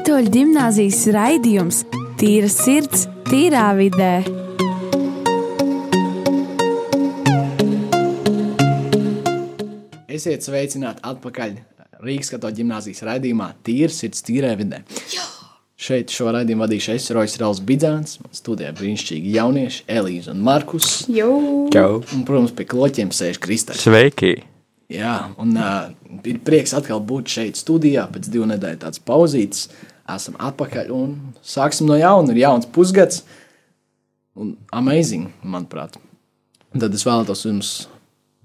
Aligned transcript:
Katoļu 0.00 0.30
gimnāzijas 0.32 1.02
raidījums 1.12 1.82
Tīra 2.16 2.48
sirds, 2.48 3.02
tīrā 3.26 3.66
vidē. 3.76 4.22
Esiet 10.08 10.46
sveicināti 10.48 11.04
atpakaļ 11.04 11.52
Rīgas 12.00 12.32
katoļu 12.32 12.62
gimnāzijas 12.62 13.04
raidījumā 13.10 13.50
Tīra 13.60 13.92
sirds, 13.92 14.24
tīrā 14.24 14.54
vidē. 14.62 14.80
Jā. 15.12 15.26
Šeit 15.76 16.16
šo 16.16 16.32
raidījumu 16.32 16.64
vadīšu 16.64 16.94
es, 16.96 17.10
Rojas 17.12 17.36
Rauls 17.42 17.60
Bidzāns, 17.60 18.16
studijā 18.32 18.72
brīnišķīgi 18.80 19.34
jaunieši 19.36 19.84
Elīza 20.00 20.32
un 20.32 20.40
Markus. 20.48 21.02
Jū. 21.12 21.28
Čau! 21.76 22.00
Un, 22.16 22.24
protams, 22.24 22.56
pie 22.56 22.64
kloķiem 22.72 23.12
sēž 23.12 23.42
Kristāls. 23.44 23.84
Sveiki! 23.84 24.38
Jā, 24.90 25.14
un 25.38 25.54
uh, 25.54 25.92
ir 26.26 26.40
prieks 26.42 26.74
atkal 26.74 27.02
būt 27.06 27.30
šeit 27.30 27.58
studijā 27.60 28.08
pēc 28.10 28.26
divu 28.32 28.48
nedēļu 28.50 28.80
tāds 28.82 29.02
pauzītes. 29.06 29.68
Esam 30.10 30.34
atpakaļ 30.42 30.90
un 30.90 31.12
sāksim 31.46 31.86
no 31.86 31.98
jauna. 31.98 32.34
Ir 32.34 32.42
jauns 32.42 32.66
pusgads 32.74 33.20
un 34.34 34.56
amazing, 34.74 35.28
manuprāt. 35.46 35.94
Un 36.74 36.82
tad 36.82 36.94
es 36.94 37.04
vēlētos 37.06 37.44
jums, 37.46 37.70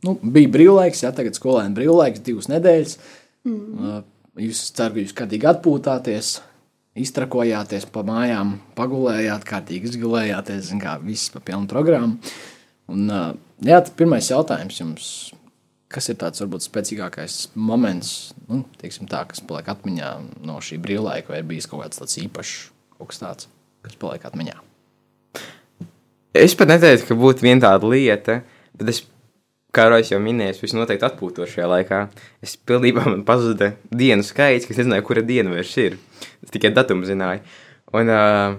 nu, 0.05 0.15
bija 0.21 0.51
brīvlaiks, 0.53 1.01
jā, 1.05 1.11
tagad 1.17 1.37
skolēni 1.37 1.73
brīvlaiks, 1.77 2.21
divas 2.25 2.49
nedēļas. 2.51 2.97
Mm. 3.45 3.63
Uh, 3.79 4.03
jūs 4.45 4.67
ceru, 4.75 4.97
ka 4.97 5.03
jūs 5.03 5.15
kārtīgi 5.17 5.49
atpūtāties, 5.49 6.31
iztrakojāties 7.05 7.87
pa 7.93 8.05
mājām, 8.07 8.55
pagulējāt, 8.77 9.47
kārtīgi 9.49 9.91
izgulējāties, 9.91 10.69
zin 10.69 10.83
kā, 10.83 10.99
viss 11.01 11.33
pa 11.33 11.41
pilnu 11.45 11.69
programmu. 11.71 12.35
Un, 12.93 13.09
uh, 13.09 13.33
jā, 13.65 13.81
pirmais 13.97 14.29
jautājums 14.29 14.81
jums, 14.81 15.09
kas 15.95 16.11
ir 16.11 16.19
tāds 16.19 16.43
varbūt 16.43 16.65
spēcīgākais 16.67 17.39
moments, 17.55 18.33
nu, 18.49 18.63
tā, 18.81 19.23
kas 19.29 19.41
paliek 19.47 19.71
atmiņā 19.71 20.11
no 20.45 20.59
šī 20.63 20.79
brīvlaika, 20.83 21.31
vai 21.31 21.41
ir 21.41 21.49
bijis 21.49 21.69
kaut 21.71 21.85
kāds 21.85 22.01
tāds 22.01 22.17
īpašs, 22.19 22.55
kaut 22.97 23.11
kas 23.11 23.21
tāds, 23.21 23.49
kas 23.85 23.95
paliek 24.01 24.27
atmiņā? 24.27 24.57
Es 26.35 26.55
pat 26.59 26.67
neteiktu, 26.67 27.07
ka 27.07 27.15
būtu 27.19 27.45
viena 27.45 27.69
tāda 27.69 27.87
lieta, 27.87 28.41
bet 28.75 28.91
es, 28.91 29.01
kā 29.75 29.87
jau 29.87 30.01
jau 30.11 30.19
minēju, 30.23 30.57
es 30.67 30.75
noteikti 30.75 31.07
atpūtos 31.07 31.53
šajā 31.53 31.67
laikā. 31.71 32.01
Es 32.43 32.57
pilnībā 32.59 33.05
man 33.07 33.23
pazuda 33.27 33.71
dienu 33.87 34.25
skaits, 34.27 34.67
kas 34.67 34.81
nezināju, 34.81 35.05
kura 35.07 35.23
diena 35.23 35.53
vairs 35.53 35.71
ir. 35.79 35.95
Es 36.43 36.51
tikai 36.51 36.73
datumu 36.75 37.07
zināju. 37.07 37.43
Un, 37.95 38.11
uh, 38.11 38.57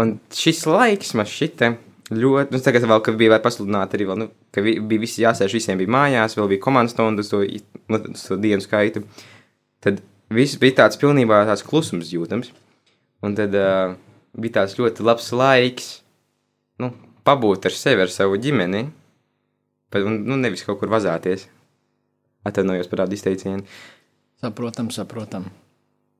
un 0.00 0.16
šis 0.32 0.64
laiks 0.68 1.12
man 1.18 1.28
šķita 1.28 1.74
ļoti, 2.16 2.54
nu, 2.54 2.62
tagad 2.64 2.88
vēl, 2.88 3.04
kad 3.04 3.20
bija 3.20 3.40
pasludināta 3.44 3.98
arī, 3.98 4.08
vēl, 4.08 4.24
nu, 4.24 4.30
ka 4.52 4.64
vi, 4.64 4.76
bija 4.80 5.02
visi 5.02 5.22
jāsēž, 5.24 5.54
visiem 5.56 5.80
bija 5.80 5.92
mājās, 5.92 6.36
vēl 6.38 6.50
bija 6.52 6.64
komandas 6.64 6.94
stundas 6.96 7.30
to, 7.32 7.42
nu, 7.92 8.00
to 8.16 8.38
dienu 8.40 8.64
skaitu. 8.64 9.04
Tad 9.82 10.02
viss 10.32 10.60
bija 10.60 10.82
tāds 10.82 11.00
pilnībā 11.00 11.42
tāds 11.48 11.64
klusums 11.66 12.12
jūtams. 12.12 12.52
Un 13.22 13.36
tad 13.38 13.54
uh, 13.54 13.94
bija 14.34 14.60
tāds 14.60 14.76
ļoti 14.78 15.04
labs 15.06 15.30
laiks, 15.36 15.88
nu, 16.82 16.90
pabūt 17.26 17.68
ar 17.70 17.76
sevi, 17.76 18.02
ar 18.04 18.12
savu 18.12 18.38
ģimeni, 18.42 18.84
bet, 19.92 20.02
un, 20.02 20.22
nu, 20.26 20.38
nevis 20.40 20.64
kaut 20.66 20.80
kur 20.80 20.92
vazāties. 20.92 21.46
Atvainojos 22.42 22.88
par 22.90 23.04
tādu 23.04 23.14
izteicienu. 23.14 23.62
Saprotam, 24.42 24.88
saprotam. 24.90 25.46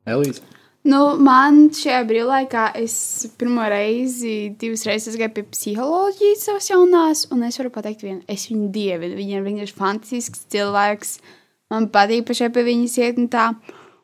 Elīze? 0.06 0.44
Nu, 0.82 0.98
man 1.22 1.68
šajā 1.70 2.00
brīvlaikā 2.08 2.64
es 2.80 2.94
pirmo 3.38 3.62
reizi, 3.70 4.50
divas 4.58 4.82
reizes 4.88 5.14
gāju 5.18 5.36
pie 5.36 5.44
psiholoģijas 5.52 6.42
savas 6.48 6.66
jaunās, 6.72 7.22
un 7.30 7.44
es 7.46 7.60
varu 7.60 7.70
pateikt, 7.70 8.02
vienu, 8.02 8.24
es 8.26 8.48
viņu 8.50 8.66
dievinu. 8.74 9.14
Viņa 9.20 9.36
ir 9.36 9.44
vienkārši 9.46 9.76
fantastisks 9.78 10.42
cilvēks. 10.50 11.14
Man 11.70 11.86
patīk 11.94 12.26
pašai 12.26 12.50
pie 12.56 12.66
viņas 12.66 12.98
iet 12.98 13.22
un 13.22 13.30
tā. 13.30 13.46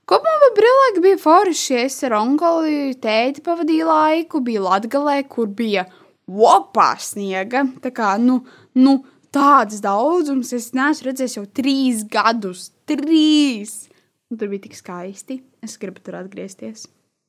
Kopumā 0.09 0.37
bija 0.45 0.55
brīvlaika, 0.61 1.05
bija 1.09 1.19
forši. 1.25 1.81
Es 1.83 1.99
ar 2.07 2.15
onkoli 2.21 2.95
tēti 3.03 3.43
pavadīju 3.45 3.91
laiku, 3.91 4.45
bija 4.47 4.63
Latgalē, 4.69 5.19
kur 5.29 5.51
bija 5.51 5.89
opā 6.31 6.93
sniega. 7.03 7.67
Tā 7.83 7.91
kā, 7.91 8.15
nu, 8.23 8.39
nu 8.79 9.01
tāds 9.35 9.83
daudzums 9.83 10.55
es 10.55 10.71
neesmu 10.79 11.11
redzējis 11.11 11.39
jau 11.41 11.47
trīs 11.59 12.07
gadus. 12.07 12.69
Trīs! 12.87 13.81
Un 14.31 14.39
tur 14.39 14.55
bija 14.55 14.69
tik 14.71 14.79
skaisti. 14.79 15.43
Es 15.65 15.77
gribu 15.81 16.03
tur 16.05 16.19
atgriezties. 16.21 16.87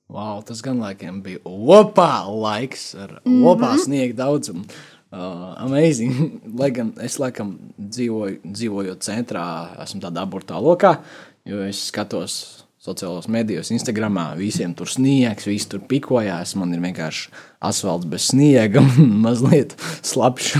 Wow, 0.09 0.41
tas 0.41 0.63
gan 0.65 0.79
laikam 0.81 1.19
bija 1.21 1.41
opā 1.45 2.25
laiks 2.25 2.95
ar 2.95 3.19
mm 3.23 3.31
-hmm. 3.31 3.45
opā 3.51 3.75
sniega 3.77 4.15
daudzumu. 4.23 4.63
Uh, 5.11 5.53
amazing. 5.57 6.13
Lai 6.59 6.71
gan 6.71 6.93
es 7.01 7.19
laikam 7.19 7.57
dzīvoju, 7.77 8.39
dzīvojot 8.45 9.05
centrā, 9.05 9.45
esmu 9.83 10.01
tādā 10.01 10.21
abortā 10.21 10.57
lokā, 10.61 10.97
jo 11.45 11.63
es 11.65 11.87
skatos 11.87 12.65
sociālos 12.79 13.27
medijos, 13.27 13.71
Instagramā, 13.71 14.37
visiem 14.39 14.73
tur 14.73 14.87
sniegs, 14.87 15.47
visi 15.49 15.67
tur 15.69 15.81
pikojās. 15.89 16.55
Man 16.55 16.73
ir 16.73 16.79
vienkārši 16.79 17.29
asfalts 17.59 18.05
bez 18.05 18.29
sniega, 18.31 18.81
mazliet 19.25 19.75
slapjš. 20.01 20.55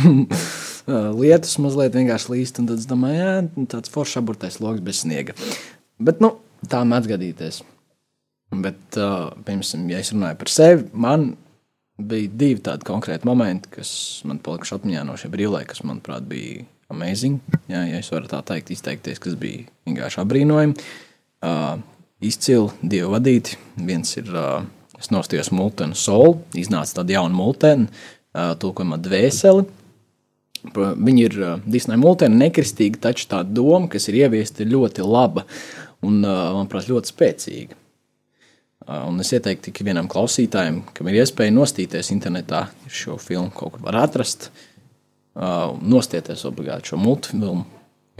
Lietus 1.22 1.58
mazliet 1.62 1.94
vienkārši 1.94 2.32
līst, 2.34 2.60
un 2.60 2.68
tad 2.68 2.82
es 2.82 2.90
domāju, 2.90 3.18
jā, 3.22 3.66
tāds 3.70 3.94
foršs 3.94 4.18
abortais 4.18 4.60
lokus 4.60 4.82
bez 4.82 5.04
sniega. 5.04 5.38
Bet, 6.02 6.24
nu, 6.24 6.40
tā 6.68 6.82
mēdz 6.88 7.12
gadīties. 7.14 7.62
Bet, 8.50 8.82
uh, 8.98 9.30
piemēram, 9.46 9.86
ja 9.92 10.02
es 10.02 10.10
runāju 10.16 10.40
par 10.42 10.50
sevi, 10.52 10.88
man 10.98 11.30
bija 12.00 12.32
divi 12.42 12.64
tādi 12.66 12.88
konkrēti 12.88 13.28
momenti, 13.30 13.70
kas 13.78 13.92
man 14.28 14.40
palikuši 14.44 14.78
atmiņā 14.78 15.06
no 15.06 15.18
šiem 15.20 15.34
brīvlaika, 15.34 15.74
kas, 15.74 15.84
manuprāt, 15.86 16.26
bija 16.30 16.66
amazing. 16.90 17.40
Jā, 17.70 17.84
ja 17.86 18.00
es 18.02 18.10
varu 18.14 18.30
tā 18.32 18.42
teikt, 18.48 18.72
izteikties, 18.74 19.22
kas 19.22 19.38
bija 19.40 19.68
vienkārši 19.88 20.22
apbrīnojami. 20.24 20.88
Uh, 21.46 21.80
izcili, 22.26 22.72
dievu 22.82 23.14
vadīti. 23.14 23.60
Viens 23.86 24.16
ir, 24.20 24.32
uh, 24.34 24.64
es 25.00 25.12
nostājos 25.14 25.54
multenu 25.56 25.98
solu, 25.98 26.40
iznāca 26.58 27.00
tāda 27.00 27.20
jauna 27.20 27.36
multena, 27.36 27.86
uh, 28.34 28.56
tulkojumā 28.60 29.00
dvēseli. 29.06 29.68
Viņi 30.76 31.22
ir 31.24 31.38
uh, 31.40 31.54
Disneja 31.64 32.02
multena 32.02 32.42
nekristīgi, 32.42 33.00
taču 33.00 33.30
tā 33.32 33.44
doma, 33.48 33.88
kas 33.92 34.10
ir 34.10 34.24
ieviesta, 34.26 34.66
ir 34.66 34.74
ļoti 34.74 35.06
laba 35.06 35.46
un, 36.06 36.22
manuprāt, 36.24 36.90
ļoti 36.90 37.14
spēcīga. 37.14 37.78
Un 38.90 39.20
es 39.22 39.30
ieteiktu 39.36 39.70
ik 39.70 39.82
vienam 39.86 40.08
klausītājam, 40.10 40.82
kam 40.98 41.10
ir 41.12 41.20
iespēja 41.22 41.54
nostīties 41.54 42.10
internetā, 42.16 42.66
šo 42.90 43.20
filmu 43.22 43.52
kaut 43.54 43.76
kur 43.76 43.84
var 43.86 44.00
atrast, 44.06 44.50
nostieties 45.36 46.46
obligāti 46.50 46.90
šo 46.90 46.98
multfilmu, 46.98 47.66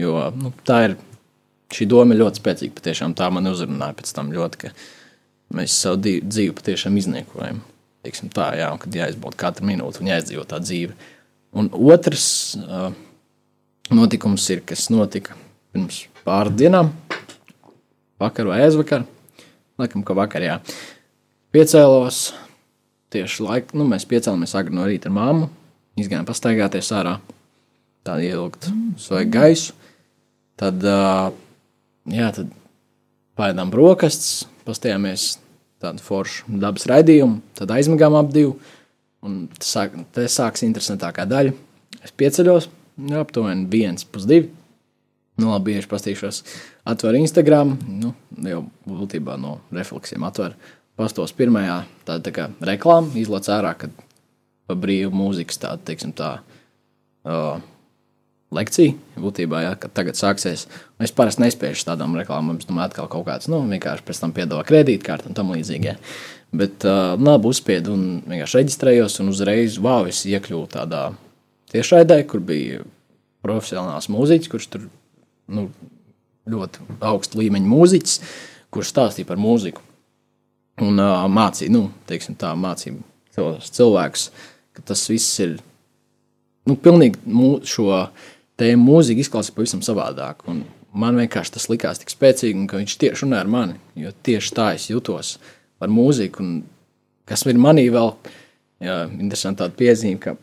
jo 0.00 0.14
nu, 0.36 0.52
tā 0.66 0.82
ir, 0.86 0.96
šī 1.74 1.86
doma 1.90 2.16
ļoti 2.18 2.42
spēcīga, 2.42 2.76
patiešām 2.78 3.16
tā 3.18 3.28
man 3.34 3.50
uzrunāja 3.50 3.96
pēc 3.98 4.14
tam 4.14 4.30
ļoti, 4.34 4.62
ka 4.62 4.70
mēs 5.58 5.74
savu 5.82 6.00
dzīvi 6.04 6.54
patiešām 6.58 6.96
izniekojam. 7.00 7.60
Teiksim 8.06 8.30
tā, 8.32 8.52
jā, 8.56 8.70
kad 8.80 8.96
jāizbauda 8.96 9.36
katra 9.40 9.66
minūte 9.68 10.00
un 10.00 10.08
jāizdzīvo 10.08 10.46
tā 10.48 10.60
dzīve. 10.62 10.94
Un 11.58 11.68
otrs 11.74 12.26
uh, 12.56 12.92
notikums 13.92 14.46
ir, 14.54 14.62
kas 14.64 14.86
notika 14.92 15.36
pirms 15.74 16.04
pāris 16.24 16.56
dienām, 16.56 16.94
vakar 18.20 18.50
vai 18.50 18.60
aizvakar. 18.66 19.06
Laikam, 19.80 20.04
ka 20.04 20.16
vakar, 20.16 20.44
jā. 20.44 20.58
Piecēlos 21.54 22.30
tieši 23.10 23.44
laikā, 23.46 23.76
nu, 23.78 23.86
mēs 23.88 24.06
piecēlāmies 24.10 24.54
agri 24.58 24.76
no 24.76 24.86
rīta 24.86 25.10
ar 25.10 25.16
māmu, 25.16 25.50
izgājām 25.98 26.28
pastaigāties 26.28 26.92
ārā, 26.94 27.16
tādu 28.06 28.28
ielūgt 28.28 28.68
svaigu 29.00 29.32
gaisu. 29.34 29.76
Tad, 30.60 30.84
jā, 30.84 32.28
tad 32.36 32.52
paēdām 33.40 33.72
brokastis, 33.72 34.44
pastījāmies 34.66 35.32
tādu 35.80 36.04
foršu 36.04 36.60
dabas 36.60 36.84
raidījumu, 36.90 37.40
tad 37.56 37.72
aizmigām 37.72 38.18
ap 38.18 38.28
divu, 38.34 38.58
un 39.24 39.46
sāk, 39.64 39.96
te 40.14 40.28
sāks 40.28 40.64
interesantākā 40.66 41.24
daļa. 41.28 41.56
Es 42.04 42.12
pieceļos, 42.20 42.68
aptuveni 43.16 43.66
viens 43.72 44.04
pus 44.04 44.28
divi, 44.28 44.52
nu 45.40 45.54
labi, 45.54 45.74
bieži 45.74 45.88
pastīšos 45.90 46.42
atver 46.88 47.18
Instagram, 47.20 47.74
nu, 47.88 48.12
jau 48.46 48.62
būtībā 48.88 49.38
no 49.40 49.58
refleksiem 49.74 50.24
atver 50.28 50.56
pastos 51.00 51.32
pirmajā 51.36 51.82
tāda 52.04 52.22
tā 52.28 52.36
kā 52.36 52.46
reklāma, 52.72 53.12
izlaiž 53.18 53.50
ārā, 53.56 53.74
kad 53.78 53.94
pa 54.68 54.76
brīvu 54.78 55.12
mūzikas 55.16 55.60
tāda, 55.62 55.82
teiksim 55.88 56.12
tā, 56.16 56.34
uh, 57.26 57.62
lekcija, 58.54 58.94
būtībā, 59.20 59.62
ja, 59.64 59.72
tagad 59.94 60.18
sāksies. 60.18 60.66
Un 60.98 61.06
es 61.06 61.14
parasti 61.14 61.44
nespēju 61.44 61.86
tādām 61.88 62.14
reklāmām, 62.18 62.58
es 62.60 62.68
domāju, 62.68 62.90
atkal 62.90 63.10
kaut 63.10 63.26
kāds, 63.28 63.50
nu, 63.50 63.62
vienkārši 63.70 64.06
pēc 64.06 64.22
tam 64.22 64.34
piedāvā 64.36 64.66
kredītkarti 64.68 65.30
un 65.30 65.38
tam 65.38 65.52
līdzīgi. 65.54 65.90
Ja. 65.90 65.96
Bet, 66.50 66.86
uh, 66.86 67.14
labi, 67.18 67.50
uzspiedu 67.50 67.94
un 67.94 68.06
vienkārši 68.26 68.60
reģistrējos, 68.60 69.20
un 69.22 69.32
uzreiz, 69.32 69.78
wow, 69.82 70.08
es 70.10 70.24
iekļuvu 70.28 70.66
tādā 70.74 71.04
tiešraidē, 71.70 72.22
kur 72.30 72.42
bija 72.42 72.82
profesionāls 73.46 74.10
mūziķis, 74.12 74.50
kurš 74.50 74.70
tur, 74.72 74.88
nu, 75.50 75.68
ļoti 76.50 76.86
augsta 77.04 77.38
līmeņa 77.40 77.70
mūziķis, 77.70 78.18
kurš 78.72 78.92
stāstīja 78.94 79.28
par 79.28 79.40
mūziku. 79.40 79.82
Un 80.80 81.00
uh, 81.02 81.26
mācīja, 81.28 81.72
nu, 81.74 81.88
teiksim, 82.08 82.38
tā 82.40 82.54
mācīja 82.56 82.96
cilvēkus, 83.36 84.30
ka 84.76 84.84
tas 84.90 85.02
viss 85.10 85.40
ir 85.42 85.58
nu, 86.68 86.76
pilnīgi 86.76 87.20
mū, 87.28 87.58
šo 87.68 88.06
tēmu 88.60 88.86
mūzika 88.86 89.24
izklausās 89.24 89.54
pavisam 89.56 89.82
savādāk. 89.84 90.44
Un 90.50 90.64
man 90.96 91.18
vienkārši 91.20 91.56
tas 91.56 91.68
likās 91.72 92.00
tik 92.00 92.12
spēcīgi, 92.12 92.56
un 92.62 92.68
ka 92.70 92.80
viņš 92.80 92.96
tieši 93.00 93.26
runā 93.26 93.42
ar 93.44 93.50
mani. 93.50 93.78
Jo 93.98 94.12
tieši 94.26 94.54
tā 94.56 94.70
es 94.76 94.88
jutos 94.90 95.36
ar 95.80 95.92
mūziku. 95.92 96.44
Un 96.44 96.62
kas 97.28 97.44
ir 97.48 97.60
manī 97.60 97.88
vēl 97.92 98.14
jā, 98.82 99.02
interesanti 99.18 99.62
tāda 99.62 99.76
piezīme, 99.78 100.20
ka 100.22 100.36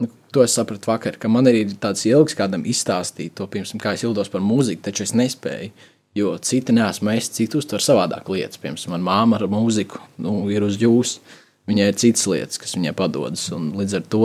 nu, 0.00 0.08
to 0.34 0.44
es 0.44 0.54
sapratu 0.56 0.90
vakar, 0.90 1.18
ka 1.20 1.30
man 1.32 1.48
arī 1.50 1.64
ir 1.66 1.76
tāds 1.80 2.06
ilgs 2.08 2.36
kādam 2.38 2.64
izstāstīt 2.68 3.36
to, 3.38 3.46
pirms, 3.50 3.74
kā 3.80 3.94
es 3.96 4.04
jūtos 4.06 4.32
par 4.32 4.42
mūziku, 4.44 4.82
taču 4.88 5.06
es 5.06 5.14
nespēju. 5.16 5.72
Jo 6.18 6.32
citi 6.42 6.74
nesmu 6.74 7.12
es, 7.12 7.28
citi 7.30 7.54
uztver 7.54 7.82
savādāk 7.84 8.26
lietas. 8.32 8.58
Piemēram, 8.58 8.96
manā 8.96 9.06
māma 9.06 9.38
ar 9.38 9.46
mūziku 9.50 10.00
nu, 10.18 10.40
ir 10.50 10.66
uz 10.66 10.80
jums. 10.80 11.20
Viņai 11.70 11.86
ir 11.92 12.00
citas 12.00 12.26
lietas, 12.26 12.58
kas 12.58 12.74
viņai 12.74 12.96
padodas. 12.98 13.44
Līdz 13.54 13.94
ar 14.00 14.08
to 14.10 14.24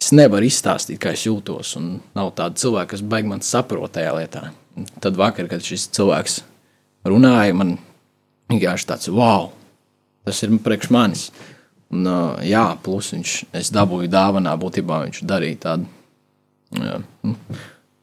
es 0.00 0.08
nevaru 0.16 0.48
izstāstīt, 0.48 0.96
kā 1.02 1.12
es 1.12 1.26
jūtos. 1.26 1.74
Nav 2.16 2.32
tāda 2.38 2.56
cilvēka, 2.62 2.94
kas 2.94 3.04
baig 3.04 3.28
man 3.28 3.44
saprot 3.44 3.92
tajā 3.92 4.14
lietā. 4.16 4.46
Un 4.78 4.88
tad 5.04 5.20
vakar, 5.20 5.50
kad 5.52 5.60
šis 5.60 5.90
cilvēks 5.92 6.38
runāja, 7.04 7.58
man 7.60 7.76
vienkārši 8.48 8.88
tāds 8.88 9.10
wow, 9.12 9.50
tas 10.24 10.40
ir 10.46 10.56
priekš 10.64 10.90
manis. 10.94 11.26
Un, 11.92 12.06
uh, 12.08 12.38
jā, 12.46 12.64
plus 12.84 13.10
viņš, 13.12 13.34
es 13.60 13.72
dabūju 13.74 14.08
dāvanā, 14.12 14.54
būtībā 14.60 15.02
viņš 15.06 15.24
darīja 15.28 15.58
tādu, 15.66 15.90
jā, 16.78 17.02
nu, 17.28 17.34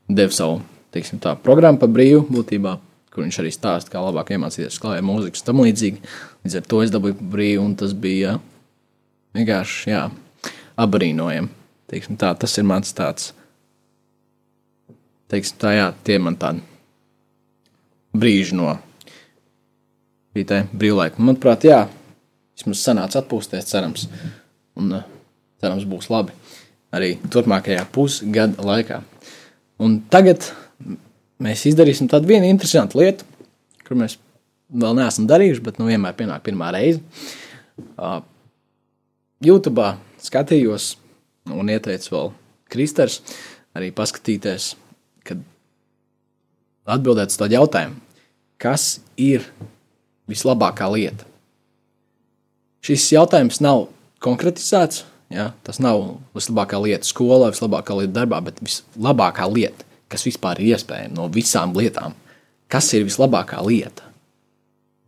deva 0.10 0.36
savu, 0.36 0.60
teiksim 0.94 1.22
tā, 1.24 1.34
programmu 1.42 1.82
par 1.82 1.90
brīvu 1.94 2.28
būtībā 2.30 2.76
kur 3.20 3.26
viņš 3.26 3.40
arī 3.42 3.50
stāsta, 3.52 3.92
kā 3.92 4.00
labāk 4.00 4.30
iemācīties 4.32 4.80
klāja 4.80 5.04
mūziku 5.04 5.42
un 5.42 5.46
tam 5.48 5.62
līdzīgi. 5.66 6.02
Līdz 6.46 6.56
ar 6.56 6.68
to 6.72 6.78
es 6.86 6.92
dabūju 6.94 7.18
brīvi, 7.20 7.58
un 7.60 7.74
tas 7.76 7.92
bija 7.92 8.38
vienkārši 9.36 9.92
jā, 9.92 10.06
abrīnojami. 10.80 11.52
Teiksim, 11.90 12.20
tā, 12.22 12.30
tas 12.38 12.54
ir 12.62 12.68
mans 12.70 12.94
tāds, 12.96 13.32
teiksim, 15.34 15.58
tā, 15.60 15.74
jā, 15.76 15.88
tie 16.06 16.20
man 16.22 16.38
tādi 16.40 16.62
brīži 18.16 18.56
no 18.56 18.78
šī 20.38 20.46
brīvlaika. 20.72 21.20
Manuprāt, 21.20 21.66
jā, 21.68 21.82
vismaz 22.60 22.84
sanāca 22.84 23.22
atpūsties, 23.22 23.68
cerams, 23.70 24.08
un 24.80 24.98
cerams 25.62 25.88
būs 25.90 26.10
labi 26.12 26.36
arī 26.96 27.14
turpmākajā 27.32 27.86
pusgada 27.94 28.66
laikā. 28.66 29.04
Un 29.80 30.00
tagad 30.12 30.50
mēs 31.40 31.68
izdarīsim 31.70 32.10
tādu 32.12 32.32
vienu 32.32 32.50
interesantu 32.50 33.00
lietu, 33.00 33.28
kur 33.86 34.00
mēs 34.00 34.18
vēl 34.70 34.98
neesam 34.98 35.28
darījuši, 35.30 35.64
bet 35.66 35.80
nu 35.80 35.88
vienmēr 35.90 36.18
pienāk 36.18 36.44
pirmā 36.46 36.72
reize. 36.76 37.02
Uh, 37.96 38.20
YouTube 39.46 39.86
skatījos 40.20 40.92
un 41.54 41.72
ieteicu 41.72 42.14
vēl 42.16 42.34
Kristers 42.70 43.22
arī 43.78 43.94
paskatīties, 43.96 44.74
kad 45.26 45.42
atbildēt 46.90 47.32
uz 47.32 47.40
tādu 47.40 47.56
jautājumu, 47.56 48.02
kas 48.62 49.00
ir 49.18 49.46
vislabākā 50.30 50.90
lieta. 50.92 51.29
Šis 52.86 53.10
jautājums 53.12 53.60
nav 53.64 53.88
konkretizēts, 54.24 55.04
ja? 55.34 55.52
tas 55.68 55.82
nav 55.84 56.20
vislabākā 56.38 56.80
lieta 56.84 57.08
skolā, 57.08 57.52
vislabākā 57.52 57.98
lieta 58.00 58.22
darbā, 58.22 58.40
bet 58.46 58.62
vislabākā 58.64 59.48
lieta 59.52 59.90
kas 60.10 60.26
vispār 60.28 60.60
ir 60.62 60.76
iespējams 60.76 61.16
no 61.18 61.28
visām 61.32 61.76
lietām. 61.78 62.16
Kas 62.70 62.90
ir 62.98 63.06
vislabākā 63.08 63.62
lieta? 63.66 64.06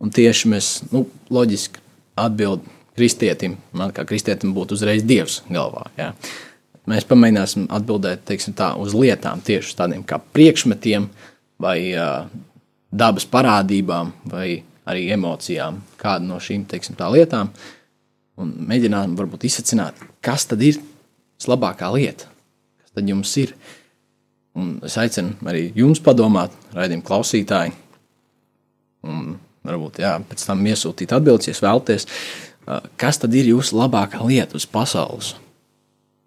Un 0.01 0.13
tieši 0.13 0.49
mēs, 0.49 0.69
nu, 0.93 1.05
loģiski 1.33 1.81
atbildam 2.21 2.69
kristietim, 2.97 3.55
man 3.77 3.93
kā 3.95 4.05
kristietim 4.05 4.53
būtu 4.55 4.75
uzreiz 4.77 5.05
dievs 5.07 5.39
galvā. 5.49 5.87
Jā. 5.97 6.11
Mēs 6.89 7.05
pamēģināsim 7.07 7.67
atbildēt 7.71 8.25
teiksim, 8.27 8.55
tā, 8.57 8.73
uz 8.81 8.95
lietām, 8.97 9.41
tieši 9.45 9.77
tādiem 9.77 10.01
kā 10.05 10.17
priekšmetiem, 10.33 11.07
vai 11.61 11.77
uh, 11.93 12.25
dabas 12.89 13.27
parādībām, 13.29 14.11
vai 14.33 14.63
arī 14.91 15.07
emocijām, 15.15 15.81
kādu 16.01 16.29
no 16.29 16.39
šīm 16.43 16.65
teiksim, 16.69 16.97
lietām. 17.15 17.51
Un 18.41 18.53
mēģinām 18.69 19.15
varbūt 19.19 19.45
izsacīt, 19.47 20.05
kas 20.23 20.47
tad 20.49 20.63
ir 20.65 20.79
vislabākā 21.39 21.91
lieta, 21.93 22.29
kas 22.81 22.95
tad 22.97 23.09
jums 23.09 23.35
ir. 23.41 23.53
Un 24.57 24.75
es 24.83 24.97
aicinu 24.99 25.37
arī 25.47 25.69
jums 25.77 26.01
padomāt, 26.03 26.55
raidījuma 26.75 27.07
klausītāji. 27.07 27.75
Un 29.07 29.35
varbūt 29.67 30.01
jā, 30.03 30.15
pēc 30.29 30.43
tam 30.47 30.65
iesūtīt 30.67 31.13
atbildes, 31.15 31.47
ja 31.49 31.55
vēlaties, 31.63 32.07
kas 32.99 33.21
tad 33.21 33.35
ir 33.37 33.51
jūsu 33.53 33.77
labākā 33.79 34.21
lieta 34.27 34.57
uz 34.59 34.67
pasaules. 34.69 35.35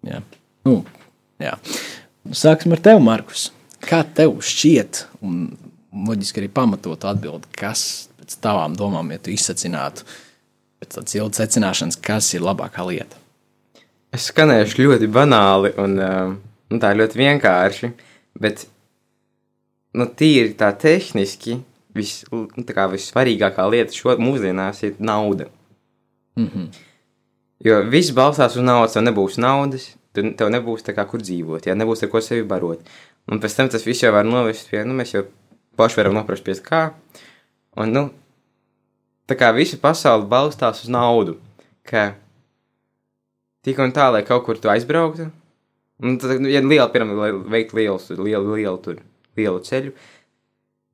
Jā. 0.05 0.21
Nu, 0.65 0.79
jā. 1.41 1.53
Sāksim 2.33 2.73
ar 2.73 2.81
tevi, 2.81 3.03
Markus. 3.05 3.49
Kā 3.85 4.01
tev 4.17 4.39
šķiet, 4.41 5.03
un 5.25 5.51
loģiski 6.07 6.41
arī 6.41 6.49
pamatot 6.53 7.05
atbildi, 7.07 7.49
kas 7.55 8.09
pēc 8.25 8.39
tavām 8.43 8.73
domām, 8.75 9.13
ja 9.13 9.21
tu 9.21 9.31
izsacinātu 9.31 10.03
pēc 10.81 10.97
tādas 10.97 11.15
ilgas 11.15 11.39
secināšanas, 11.39 12.01
kas 12.01 12.33
ir 12.33 12.43
labākā 12.43 12.83
lieta? 12.89 13.21
Es 14.11 14.27
skanēšu 14.31 14.81
ļoti 14.83 15.07
banāli, 15.07 15.71
un 15.79 15.95
nu, 16.01 16.81
tā 16.81 16.91
ļoti 16.97 17.21
vienkārši. 17.21 17.91
Uh, 17.93 18.11
Bet, 18.35 18.65
nu, 19.95 20.07
tīri 20.19 20.55
tā 20.59 20.71
tehniski, 20.75 21.59
vis, 21.95 22.17
nu, 22.33 22.47
tā 22.67 22.75
kā 22.75 22.87
vissvarīgākā 22.91 23.67
lieta 23.71 23.95
šo 23.95 24.17
mūsdienās 24.19 24.83
ir 24.83 24.97
nauda. 24.99 25.47
Mm 26.35 26.49
-hmm. 26.53 26.67
Jo 27.65 27.81
viss 27.89 28.11
balstās 28.11 28.57
uz 28.57 28.63
naudas, 28.63 28.93
tev 28.93 29.03
nebūs 29.03 29.37
naudas, 29.39 29.95
tev 30.13 30.49
nebūs 30.51 30.83
kā, 30.83 31.07
kur 31.07 31.21
dzīvot, 31.21 31.65
ja 31.65 31.75
nebūs 31.75 32.03
ar 32.03 32.09
ko 32.09 32.21
sevi 32.21 32.43
barot. 32.43 32.79
Un 33.31 33.39
pēc 33.39 33.55
tam 33.55 33.69
tas 33.69 33.85
viss 33.85 34.03
jau 34.03 34.11
var 34.11 34.25
novest 34.25 34.69
pie, 34.69 34.83
nu, 34.83 34.93
mēs 34.93 35.13
jau 35.13 35.23
paši 35.75 35.95
varam 35.97 36.13
noprast 36.13 36.43
pie 36.43 36.53
kā. 36.53 36.91
Un, 37.75 37.91
nu, 37.91 38.05
tā 39.27 39.37
kā 39.39 39.51
visa 39.55 39.79
pasaule 39.81 40.27
balstās 40.31 40.83
uz 40.85 40.91
naudu, 40.91 41.39
ka 41.87 42.13
tik 43.65 43.81
un 43.83 43.91
tā, 43.95 44.11
lai 44.13 44.23
kaut 44.27 44.45
kur 44.45 44.61
tu 44.61 44.71
aizbrauktu, 44.71 45.31
Un 46.03 46.17
tad, 46.19 46.41
nu, 46.43 46.49
ja 46.51 46.59
liela, 46.59 46.89
piemēram, 46.91 47.15
lai 47.21 47.31
veiktu 47.55 47.79
lielu, 47.79 48.17
lielu, 48.19 48.55
lielu, 48.57 48.79
tur, 48.83 48.97
lielu 49.39 49.61
ceļu, 49.63 49.93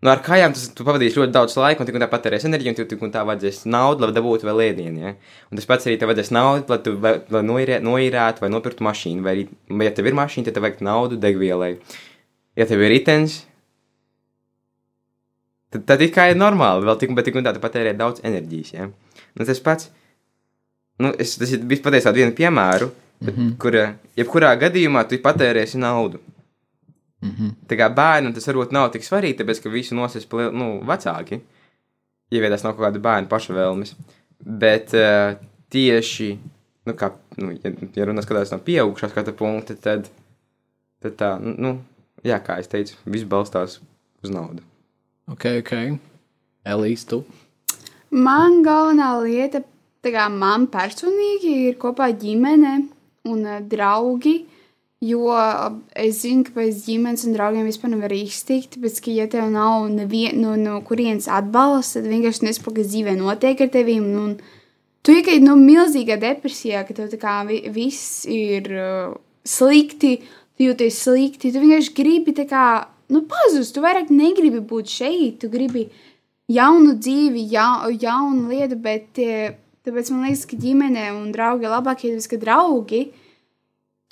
nu, 0.05 0.09
ar 0.11 0.21
kājām 0.21 0.53
tas 0.53 0.67
tu 0.77 0.85
pavadīsi 0.85 1.17
ļoti 1.17 1.33
daudz 1.33 1.55
laika, 1.57 1.81
un 1.81 1.89
tik 1.89 1.97
un 1.97 2.03
tā 2.05 2.09
patērēs 2.11 2.45
enerģiju, 2.45 2.73
un 2.73 2.77
tik, 2.77 2.89
tik 2.91 3.05
un 3.07 3.13
tā 3.13 3.23
vajadzēs 3.25 3.63
naudu, 3.73 4.05
lai 4.05 4.13
dabūtu 4.13 4.45
vēl 4.45 4.61
ēdienu, 4.67 5.01
ja? 5.01 5.15
Un 5.49 5.57
tas 5.57 5.65
pats 5.69 5.89
arī 5.89 5.97
tev 5.97 6.11
vajadzēs 6.11 6.29
naudu, 6.37 6.69
lai 6.69 6.77
tu 6.85 6.93
vai, 7.01 7.15
lai 7.33 7.41
noīrē, 7.47 7.79
noīrētu 7.85 8.45
vai 8.45 8.51
nopirktu 8.53 8.85
mašīnu, 8.85 9.25
vai 9.25 9.33
arī, 9.33 9.47
vai 9.73 9.89
ja 9.89 9.95
tev 9.97 10.11
ir 10.11 10.19
mašīna, 10.21 10.49
tad 10.49 10.59
tev 10.59 10.67
vajag 10.67 10.85
naudu 10.85 11.17
degvielai. 11.21 11.71
Ja 12.61 12.69
tev 12.69 12.85
ir 12.85 12.93
ritenis, 12.93 13.41
tad, 15.71 15.85
tad 15.85 16.01
it 16.01 16.13
kā 16.15 16.29
ir 16.31 16.39
normāli, 16.39 16.85
vēl 16.85 16.99
tik, 16.99 17.15
bet 17.17 17.25
tik 17.29 17.39
un 17.39 17.47
tā 17.47 17.55
tu 17.55 17.63
patērē 17.63 17.95
daudz 17.97 18.23
enerģijas, 18.27 18.73
ja? 18.73 18.89
Un 19.31 19.47
tas 19.47 19.63
pats, 19.63 19.91
nu, 20.99 21.13
es, 21.17 21.37
tas 21.39 21.51
ir 21.51 21.63
bijis 21.65 21.83
patiesībā 21.85 22.13
vienu 22.19 22.35
piemēru, 22.37 22.91
Bet, 23.21 23.37
mm 23.37 23.43
-hmm. 23.43 23.57
kur, 23.57 23.75
jebkurā 24.17 24.55
gadījumā 24.57 25.03
tu 25.07 25.17
patērēsi 25.21 25.77
naudu. 25.77 26.19
Mm 27.21 27.29
-hmm. 27.29 27.51
Tā 27.69 27.77
kā 27.77 27.89
bērnam 27.95 28.33
tas 28.33 28.47
varbūt 28.47 28.71
nav 28.71 28.91
tik 28.91 29.03
svarīgi, 29.03 29.37
tāpēc 29.37 29.61
ka 29.63 29.69
visu 29.69 29.95
nosēs 29.95 30.25
nu, 30.51 30.81
vecāki. 30.85 31.39
Ieviedās 32.31 32.63
nav 32.63 32.73
kaut 32.75 32.85
kāda 32.85 32.99
bērna 32.99 33.27
paša 33.27 33.53
vēlmes. 33.53 33.95
Bet 34.39 34.93
uh, 34.93 35.37
tieši, 35.69 36.39
nu, 36.85 36.93
kā, 36.93 37.11
nu, 37.37 37.51
ja, 37.63 37.71
ja 37.95 38.05
runā 38.05 38.21
skatās 38.21 38.51
no 38.51 38.57
pieaugušā 38.57 39.09
skata 39.09 39.31
punkta, 39.31 39.75
tad, 39.75 40.09
tad 41.01 41.13
tā, 41.13 41.39
nu, 41.57 41.81
jā, 42.23 42.39
kā 42.39 42.59
es 42.59 42.67
teicu, 42.67 42.95
viss 43.05 43.23
balstās 43.23 43.79
uz 44.23 44.29
naudu. 44.29 44.63
Ok, 45.31 45.45
ok. 45.61 45.75
Elīze, 46.67 47.05
tu? 47.07 47.21
Man 48.11 48.59
galvenā 48.65 49.13
lieta, 49.23 49.61
kā 50.03 50.25
man 50.33 50.65
personīgi 50.71 51.53
ir 51.69 51.77
kopā 51.79 52.09
ģimene 52.19 52.73
un 53.31 53.45
uh, 53.45 53.61
draugi. 53.63 54.41
Jo 55.01 55.31
es 55.97 56.19
zinu, 56.21 56.43
ka 56.45 56.53
pēc 56.59 56.83
ģimenes 56.85 57.23
un 57.25 57.33
draugiem 57.33 57.65
vispār 57.65 57.89
nevar 57.89 58.11
iztikt, 58.13 58.75
bet, 58.83 58.99
ka, 59.01 59.09
ja 59.09 59.25
tev 59.31 59.47
nav 59.49 59.87
nevien, 59.89 60.35
no, 60.43 60.53
no 60.59 60.75
kurienes 60.85 61.25
atbalsta, 61.31 62.03
tad 62.03 62.11
vienkārši 62.11 62.45
nesaproti, 62.45 62.83
kas 62.83 62.91
dzīvē 62.91 63.15
notiek 63.17 63.63
ar 63.65 63.71
tevi. 63.73 63.97
Un, 64.03 64.11
un 64.19 64.35
tu 65.01 65.15
iekrīt 65.15 65.41
no 65.41 65.55
milzīgā 65.57 66.19
depresijā, 66.21 66.83
ka 66.85 66.97
tev 66.99 67.15
kā 67.23 67.39
viss 67.73 68.27
ir 68.29 68.69
uh, 68.75 69.15
slikti, 69.47 70.17
tu 70.53 70.67
jūties 70.67 71.01
slikti, 71.07 71.49
tu 71.49 71.63
vienkārši 71.63 71.95
gribi 71.97 72.35
kā, 72.45 72.67
nu, 73.11 73.25
pazust, 73.29 73.75
tu 73.75 73.83
vairāk 73.83 74.09
negribi 74.13 74.63
būt 74.65 74.91
šeit, 74.91 75.41
tu 75.43 75.51
gribi 75.51 75.89
jaunu 76.51 76.95
dzīvi, 76.99 77.47
ja, 77.51 77.67
jaunu 77.91 78.47
lietu, 78.51 78.79
bet. 78.81 79.11
Uh, 79.19 79.59
Tāpēc 79.81 80.11
man 80.13 80.27
liekas, 80.27 80.45
ka 80.45 80.57
ģimene 80.61 81.07
un 81.15 81.31
draugi 81.33 81.65
ir 81.65 81.71
labākie, 81.73 82.11
tāpēc, 82.13 82.27
ka 82.29 82.37
draugi, 82.43 82.99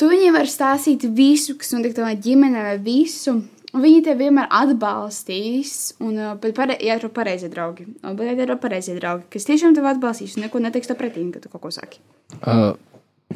tu 0.01 0.07
viņiem 0.09 0.33
var 0.39 0.49
stāstīt 0.49 1.05
visu, 1.13 1.53
kas 1.61 1.75
notiek 1.75 1.93
tavā 1.93 2.15
ģimenē, 2.17 2.63
vai 2.71 2.77
visu. 2.81 3.35
Viņi 3.69 3.99
tevi 4.07 4.25
vienmēr 4.25 4.47
atbalstīs, 4.63 5.73
un, 6.01 6.15
uh, 6.17 6.31
bet, 6.41 6.55
pare, 6.57 6.73
ja 6.81 6.95
ir 6.97 7.05
pareizi 7.13 7.51
draugi, 7.53 7.85
un, 8.01 8.15
bet, 8.17 8.31
ja 8.31 8.47
ir 8.47 8.55
pareizi 8.57 8.95
draugi, 8.97 9.27
kas 9.35 9.45
tiešām 9.45 9.75
tevi 9.77 9.91
atbalstīs, 9.91 10.33
un 10.39 10.47
neko 10.47 10.63
neteiks 10.63 10.89
pretī, 10.97 11.27
ka 11.35 11.43
tu 11.43 11.53
kaut 11.53 11.67
ko 11.67 11.71
saki. 11.75 12.01
Uh, 12.39 12.71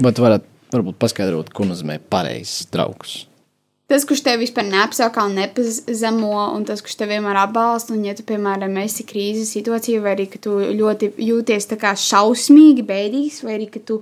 bet 0.02 0.18
varat 0.18 0.50
varbūt 0.74 0.98
paskaidrot, 1.06 1.54
ko 1.54 1.70
nozīmē 1.70 2.00
pareizs 2.10 2.66
draugs? 2.74 3.28
Tas, 3.92 4.06
kurš 4.08 4.24
tevi 4.26 4.46
vispār 4.46 4.66
neapsaka 4.70 5.26
un 5.28 5.38
nepazemo, 5.38 6.32
un 6.56 6.66
tas, 6.68 6.82
kurš 6.84 6.98
tevi 7.00 7.18
vienmēr 7.18 7.40
atbalsta, 7.44 7.96
un 7.96 8.06
ja 8.08 8.16
tu, 8.18 8.26
piemēram, 8.28 8.78
esi 8.84 9.06
krīzes 9.08 9.54
situācijā, 9.58 10.02
vai 10.04 10.16
arī 10.18 10.28
ka 10.32 10.42
tu 10.44 10.58
ļoti 10.82 11.14
jūties 11.28 11.70
tā 11.72 11.80
kā 11.82 11.94
šausmīgi 12.00 12.86
bēdīgs, 12.88 13.44
vai 13.46 13.58
arī 13.58 13.70
ka 13.74 13.84
tu, 13.84 14.00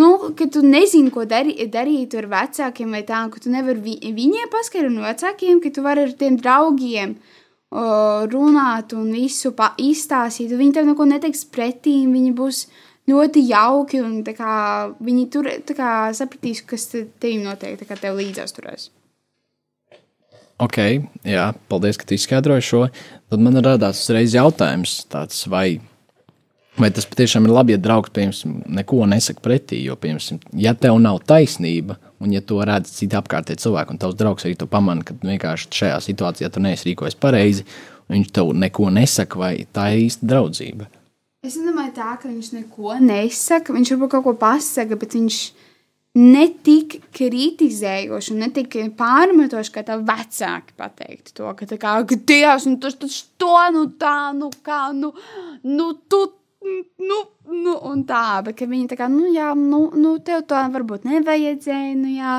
nu, 0.00 0.10
ka 0.38 0.50
tu 0.52 0.64
nezini, 0.66 1.12
ko 1.14 1.24
dari, 1.28 1.56
darīt 1.72 2.18
ar 2.18 2.28
vecākiem, 2.34 2.98
vai 2.98 3.04
tā, 3.08 3.22
ka 3.32 3.42
tu 3.42 3.52
nevari 3.54 3.82
vi, 3.84 3.96
viņiem 4.16 4.52
paskaidrot 4.52 4.96
no 4.96 5.06
vecākiem, 5.06 5.62
ka 5.64 5.72
tu 5.72 5.86
vari 5.86 6.06
ar 6.08 6.14
tiem 6.18 6.38
draugiem 6.42 7.16
runāt 8.32 8.92
un 8.94 9.08
visu 9.12 9.50
izstāstīt, 9.82 10.52
un 10.52 10.60
viņi 10.62 10.74
tev 10.76 10.86
neko 10.86 11.04
neteiks 11.04 11.44
pretī, 11.50 12.06
viņi 12.06 12.32
būs 12.32 12.66
ļoti 13.10 13.42
jauki, 13.48 14.02
un 14.02 14.20
kā, 14.26 14.58
viņi 15.02 15.26
tur 15.32 15.50
kā, 15.76 15.90
sapratīs, 16.16 16.62
kas 16.66 16.88
te, 16.92 17.06
tev 17.22 17.40
notiek, 17.44 17.82
kā 17.86 17.98
tev 18.00 18.18
līdzās 18.18 18.56
turēs. 18.56 18.90
Ok, 20.62 20.78
jā, 21.28 21.50
paldies, 21.68 21.98
ka 22.00 22.06
tu 22.08 22.16
izskaidroji 22.16 22.64
šo. 22.64 22.86
Tad 23.28 23.42
man 23.44 23.60
radās 23.60 24.00
uzreiz 24.06 24.32
jautājums, 24.32 25.02
tāds, 25.12 25.42
vai, 25.52 25.82
vai 26.80 26.88
tas 26.96 27.04
patiešām 27.10 27.44
ir 27.44 27.52
labi, 27.52 27.74
ja 27.76 27.82
draugs 27.82 28.14
piemēram, 28.16 28.62
neko 28.78 29.02
nesaka 29.10 29.44
pretī. 29.44 29.82
Jo, 29.84 29.98
piemēram, 30.00 30.40
ja 30.56 30.72
tev 30.72 30.96
nav 31.04 31.20
taisnība, 31.28 31.98
un 32.24 32.32
ja 32.32 32.40
to 32.40 32.62
redz 32.64 32.94
citi 32.96 33.18
apkārtēji 33.20 33.66
cilvēki, 33.66 33.92
un 33.92 34.00
tavs 34.00 34.16
draugs 34.16 34.48
arī 34.48 34.56
to 34.56 34.70
pamana, 34.70 35.04
ka 35.04 35.18
vienkārši 35.20 35.68
šajā 35.82 36.00
situācijā 36.08 36.48
tu 36.54 36.64
neesi 36.64 36.88
rīkojies 36.88 37.20
pareizi, 37.20 37.68
viņš 38.08 38.32
tev 38.32 38.56
neko 38.56 38.88
nesaka, 38.96 39.42
vai 39.42 39.52
tā 39.76 39.90
ir 39.92 40.06
īsta 40.06 40.30
draudzība. 40.30 40.88
Es 41.46 41.54
nedomāju, 41.60 41.92
tā, 41.94 42.16
ka 42.18 42.26
viņš 42.26 42.50
neko 42.56 42.96
nesaka. 43.04 43.74
Viņš 43.76 43.92
varbūt 43.94 44.16
kaut 44.16 44.24
ko 44.26 44.34
pasaka, 44.40 44.98
bet 44.98 45.14
viņš 45.14 45.40
ne 46.16 46.46
tik 46.64 46.96
kritizējoši 47.14 48.32
un 48.32 48.40
ne 48.40 48.48
tik 48.56 48.78
pārmetoši, 48.96 49.72
kā 49.74 49.84
tā 49.86 49.98
vecāki 50.00 50.76
pateiktu 50.80 51.36
to, 51.36 51.52
ka 51.58 51.68
tā 51.68 51.78
kā, 51.80 51.98
Dievs, 52.08 52.66
nu 52.70 52.80
tas, 52.80 52.96
tas 52.98 53.20
to, 53.36 53.52
nu 53.74 53.84
tā, 54.00 54.32
nu 54.36 54.48
kā, 54.64 54.80
nu, 54.96 55.12
nu 55.68 55.90
tu, 56.08 56.22
nu, 56.64 57.18
nu, 57.52 57.74
un 57.90 58.04
tā, 58.08 58.40
bet 58.46 58.64
viņi 58.64 58.88
tā 58.94 58.98
kā, 58.98 59.10
nu 59.12 59.28
jā, 59.34 59.52
nu, 59.58 59.86
nu 59.94 60.16
tev 60.24 60.46
to 60.48 60.62
varbūt 60.72 61.04
nevajadzēja, 61.08 61.92
nu 62.00 62.14
jā, 62.16 62.38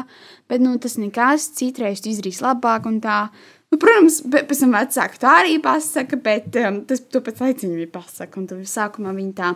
bet, 0.50 0.64
nu, 0.64 0.74
tas 0.82 0.98
nekas, 0.98 1.52
citreiz 1.60 2.02
tu 2.02 2.12
izdarīs 2.12 2.42
labāk 2.44 2.90
un 2.90 3.00
tā. 3.04 3.28
Nu, 3.68 3.80
protams, 3.82 4.22
pēc 4.32 4.60
tam 4.64 4.76
vecāki 4.78 5.20
to 5.20 5.28
arī 5.28 5.58
pasaka, 5.64 6.20
bet 6.24 6.56
um, 6.62 6.82
tas 6.88 7.02
to 7.12 7.20
pēc 7.24 7.42
laiciņa 7.44 7.80
viņi 7.80 7.90
pasaka, 7.92 8.40
un 8.40 8.46
tad 8.48 8.62
sākumā 8.72 9.12
viņi 9.18 9.34
tā 9.36 9.54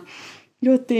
ļoti 0.66 0.98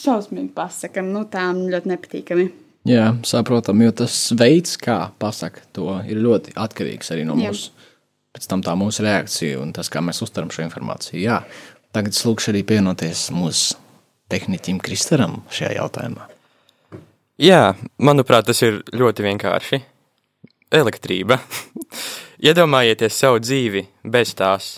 šausmīgi 0.00 0.54
pasaka, 0.56 1.04
nu 1.04 1.26
tā 1.30 1.50
ļoti 1.56 1.92
nepatīkami. 1.92 2.46
Jā, 2.86 3.10
saprotam, 3.26 3.80
jo 3.82 3.92
tas 3.98 4.14
veids, 4.38 4.76
kā 4.78 5.10
pasaka 5.18 5.64
to, 5.74 5.88
ir 6.06 6.20
ļoti 6.22 6.54
atkarīgs 6.62 7.10
arī 7.12 7.24
no 7.26 7.34
Jā. 7.40 7.50
mūsu, 7.50 7.72
pēc 8.36 8.46
tam 8.48 8.62
tā 8.62 8.76
mūsu 8.78 9.02
reakcija 9.04 9.58
un 9.58 9.72
tas, 9.74 9.90
kā 9.90 10.02
mēs 10.04 10.22
uztveram 10.22 10.52
šo 10.54 10.62
informāciju. 10.64 11.18
Jā, 11.18 11.40
tagad 11.96 12.14
es 12.14 12.22
lūkšu 12.26 12.52
arī 12.54 12.62
pievienoties 12.68 13.26
mūsu 13.34 13.80
tehniķim 14.30 14.78
Kristaram 14.82 15.40
šajā 15.50 15.74
jautājumā. 15.80 16.30
Jā, 17.42 17.74
manuprāt, 18.00 18.46
tas 18.48 18.62
ir 18.64 18.80
ļoti 18.96 19.26
vienkārši. 19.26 19.82
Elektrība. 20.74 21.38
Iedomājieties 22.46 23.16
savu 23.16 23.40
dzīvi 23.42 23.84
bez 24.04 24.34
tās. 24.36 24.70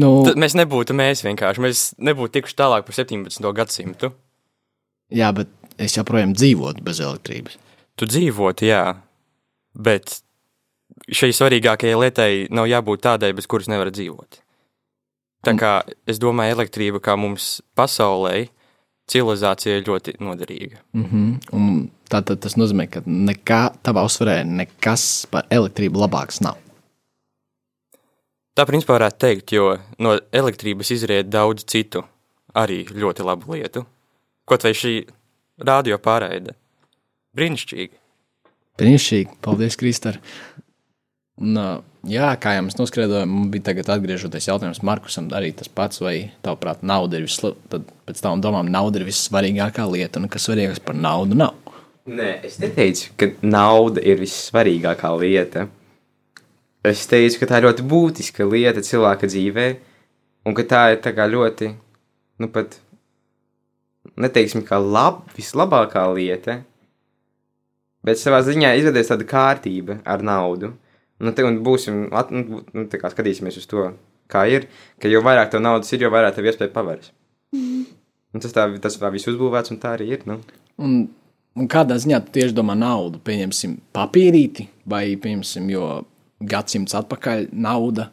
Nu, 0.00 0.22
Tad 0.24 0.38
mēs 0.40 0.56
nebūtu 0.56 0.96
mēs 0.96 1.20
vienkārši. 1.26 1.60
Mēs 1.60 1.80
nebūtu 2.00 2.38
tikuši 2.38 2.56
tālāk 2.56 2.86
par 2.86 2.96
17. 2.96 3.44
gadsimtu. 3.52 4.12
jā, 5.12 5.28
bet 5.36 5.50
es 5.76 5.96
joprojām 5.98 6.32
dzīvotu 6.32 6.84
bez 6.84 7.00
elektrības. 7.04 7.58
Tu 8.00 8.08
dzīvotu, 8.08 8.64
jā, 8.64 8.96
bet 9.76 10.22
šai 11.12 11.32
svarīgākajai 11.36 11.98
lietai 12.00 12.32
nav 12.50 12.70
jābūt 12.70 13.04
tādai, 13.04 13.34
bez 13.36 13.46
kuras 13.46 13.68
nevar 13.68 13.92
dzīvot. 13.92 14.40
Tā 15.44 15.52
kā 15.58 15.72
es 16.08 16.20
domāju, 16.22 16.54
elektrība 16.56 17.02
kā 17.02 17.16
mums 17.18 17.60
pasaulē, 17.76 18.46
civilizācija 19.12 19.78
ir 19.78 19.86
ļoti 19.88 20.16
noderīga. 20.20 20.80
Mm 20.96 21.06
-hmm. 21.10 21.88
Tātad 22.12 22.40
tas 22.44 22.56
nozīmē, 22.56 22.88
ka 22.90 23.02
nekā 23.06 23.62
tavā 23.82 24.04
uzsverē 24.08 24.42
nekas 24.44 25.26
par 25.30 25.46
elektrību 25.50 26.02
labāks 26.04 26.42
nav. 26.44 26.56
Tā 28.52 28.66
principā 28.68 28.98
varētu 28.98 29.18
teikt, 29.18 29.52
jo 29.52 29.78
no 29.98 30.18
elektrības 30.32 30.90
izriet 30.90 31.30
daudz 31.32 31.64
citu 31.64 32.02
arī 32.54 32.84
ļoti 32.84 33.24
labu 33.24 33.54
lietu. 33.54 33.86
Kaut 34.44 34.64
vai 34.66 34.74
šī 34.76 35.06
radio 35.58 35.96
pārraide. 35.98 36.52
Brīnišķīgi. 37.36 37.96
Brīnišķīgi, 38.80 39.38
paldies, 39.44 39.76
Kristār. 39.80 40.18
Un, 41.42 41.58
jā, 42.06 42.28
kā 42.38 42.54
jau 42.54 42.62
mēs 42.68 42.78
noskaidrojām, 42.78 43.30
man 43.30 43.50
bija 43.50 43.66
tagad 43.72 43.88
atgriežoties 43.96 44.46
jautājums 44.46 44.82
Markusam, 44.86 45.26
arī 45.34 45.50
tas 45.58 45.70
pats, 45.70 45.98
vai 46.02 46.30
tavuprāt, 46.44 46.84
nauda 46.86 47.18
ir 47.18 47.26
visla... 47.26 47.50
tad 47.72 47.88
pēc 48.06 48.22
tām 48.22 48.42
domām, 48.44 48.70
nauda 48.70 49.00
ir 49.00 49.08
vissvarīgākā 49.08 49.86
lieta, 49.90 50.22
un 50.22 50.30
kas 50.30 50.46
svarīgāks 50.46 50.82
par 50.86 50.98
naudu 50.98 51.38
nav. 51.38 51.58
Nē, 52.06 52.30
es 52.46 52.58
neteicu, 52.62 53.12
ka 53.18 53.28
nauda 53.42 54.02
ir 54.06 54.22
vissvarīgākā 54.22 55.10
lieta. 55.18 55.66
Es 56.86 57.04
teicu, 57.10 57.40
ka 57.40 57.50
tā 57.50 57.60
ir 57.60 57.68
ļoti 57.68 57.86
būtiska 57.90 58.46
lieta 58.46 58.82
cilvēka 58.82 59.30
dzīvē, 59.30 59.66
un 60.46 60.56
ka 60.58 60.66
tā 60.66 60.82
ir 60.94 61.02
tā 61.02 61.14
ļoti, 61.14 61.72
nu 62.42 62.50
pat, 62.54 62.78
neteiksim, 64.18 64.64
kā 64.66 64.78
lab, 64.82 65.24
vislabākā 65.36 66.06
lieta, 66.14 66.60
bet 68.02 68.18
savā 68.18 68.42
ziņā 68.46 68.74
izveidojas 68.78 69.12
tāda 69.14 69.26
kārtība 69.26 70.00
ar 70.02 70.22
naudu. 70.26 70.72
Nu, 71.20 71.32
te 71.36 71.44
un 71.46 71.58
būsim, 71.64 72.06
at, 72.16 72.30
nu, 72.34 72.62
nu, 72.72 72.86
tā 72.90 73.00
kā 73.00 73.10
skatīsimies 73.12 73.58
uz 73.60 73.66
to, 73.70 73.90
kā 74.32 74.44
ir, 74.50 74.68
ka 75.02 75.10
jo 75.10 75.20
vairāk 75.24 75.52
tev 75.52 75.62
naudas 75.62 75.92
ir, 75.92 76.04
jo 76.04 76.10
vairāk 76.12 76.36
tev 76.36 76.48
iespēja 76.48 76.72
pavērs. 76.74 77.12
Un 78.32 78.40
tas 78.40 78.54
tā, 78.54 78.64
tas 78.80 78.96
tā 78.98 79.10
viss 79.12 79.28
uzbūvēts, 79.28 79.74
un 79.74 79.80
tā 79.82 79.92
arī 79.98 80.08
ir. 80.16 80.24
Nu. 80.28 80.38
Un, 80.80 80.96
un 81.58 81.68
kādā 81.70 81.98
ziņā 82.00 82.22
tu 82.24 82.34
tieši 82.38 82.56
domā 82.56 82.74
naudu? 82.78 83.20
Pieņemsim 83.22 83.76
papīrīti, 83.94 84.66
vai 84.88 85.04
pieņemsim, 85.20 85.68
jo 85.74 85.90
gadsimts 86.40 86.96
atpakaļ 86.98 87.50
nauda 87.52 88.08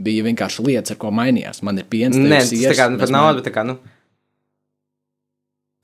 bija 0.00 0.26
vienkārši 0.26 0.66
lietas, 0.66 0.96
ar 0.96 1.00
ko 1.00 1.12
mainījās. 1.14 1.62
Man 1.64 1.78
ir 1.80 1.86
piens, 1.88 2.18
Nē, 2.18 2.26
ir 2.26 2.74
tas 2.74 2.82
nu, 2.82 2.96
mēs 2.98 3.04
pat 3.04 3.14
nauda, 3.14 3.38
bet 3.38 3.46
tā 3.46 3.54
kā, 3.54 3.64
nu, 3.68 3.78